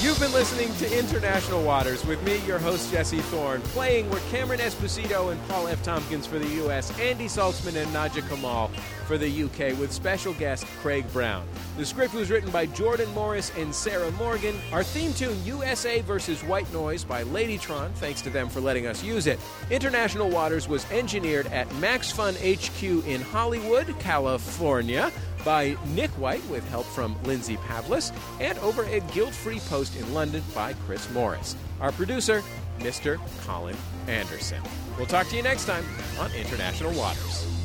[0.08, 3.60] You've been listening to International Waters with me, your host, Jesse Thorn.
[3.60, 5.84] Playing were Cameron Esposito and Paul F.
[5.84, 8.72] Tompkins for the U.S., Andy Zaltzman and Nadia Kamil
[9.06, 11.46] for the U.K., with special guest Craig Brown.
[11.76, 14.56] The script was written by Jordan Morris and Sarah Morgan.
[14.72, 19.04] Our theme tune, USA versus White Noise by Ladytron, thanks to them for letting us
[19.04, 19.42] use it.
[19.70, 25.12] International Waters was engineered at Max Fun HQ in Hollywood, California
[25.44, 30.14] by Nick White with help from Lindsey Pavlis, and over at Guilt Free Post in
[30.14, 31.56] London by Chris Morris.
[31.80, 32.44] Our producer,
[32.80, 33.20] Mr.
[33.46, 33.76] Colin
[34.08, 34.62] Anderson.
[34.98, 35.86] We'll talk to you next time
[36.20, 37.57] on International Waters.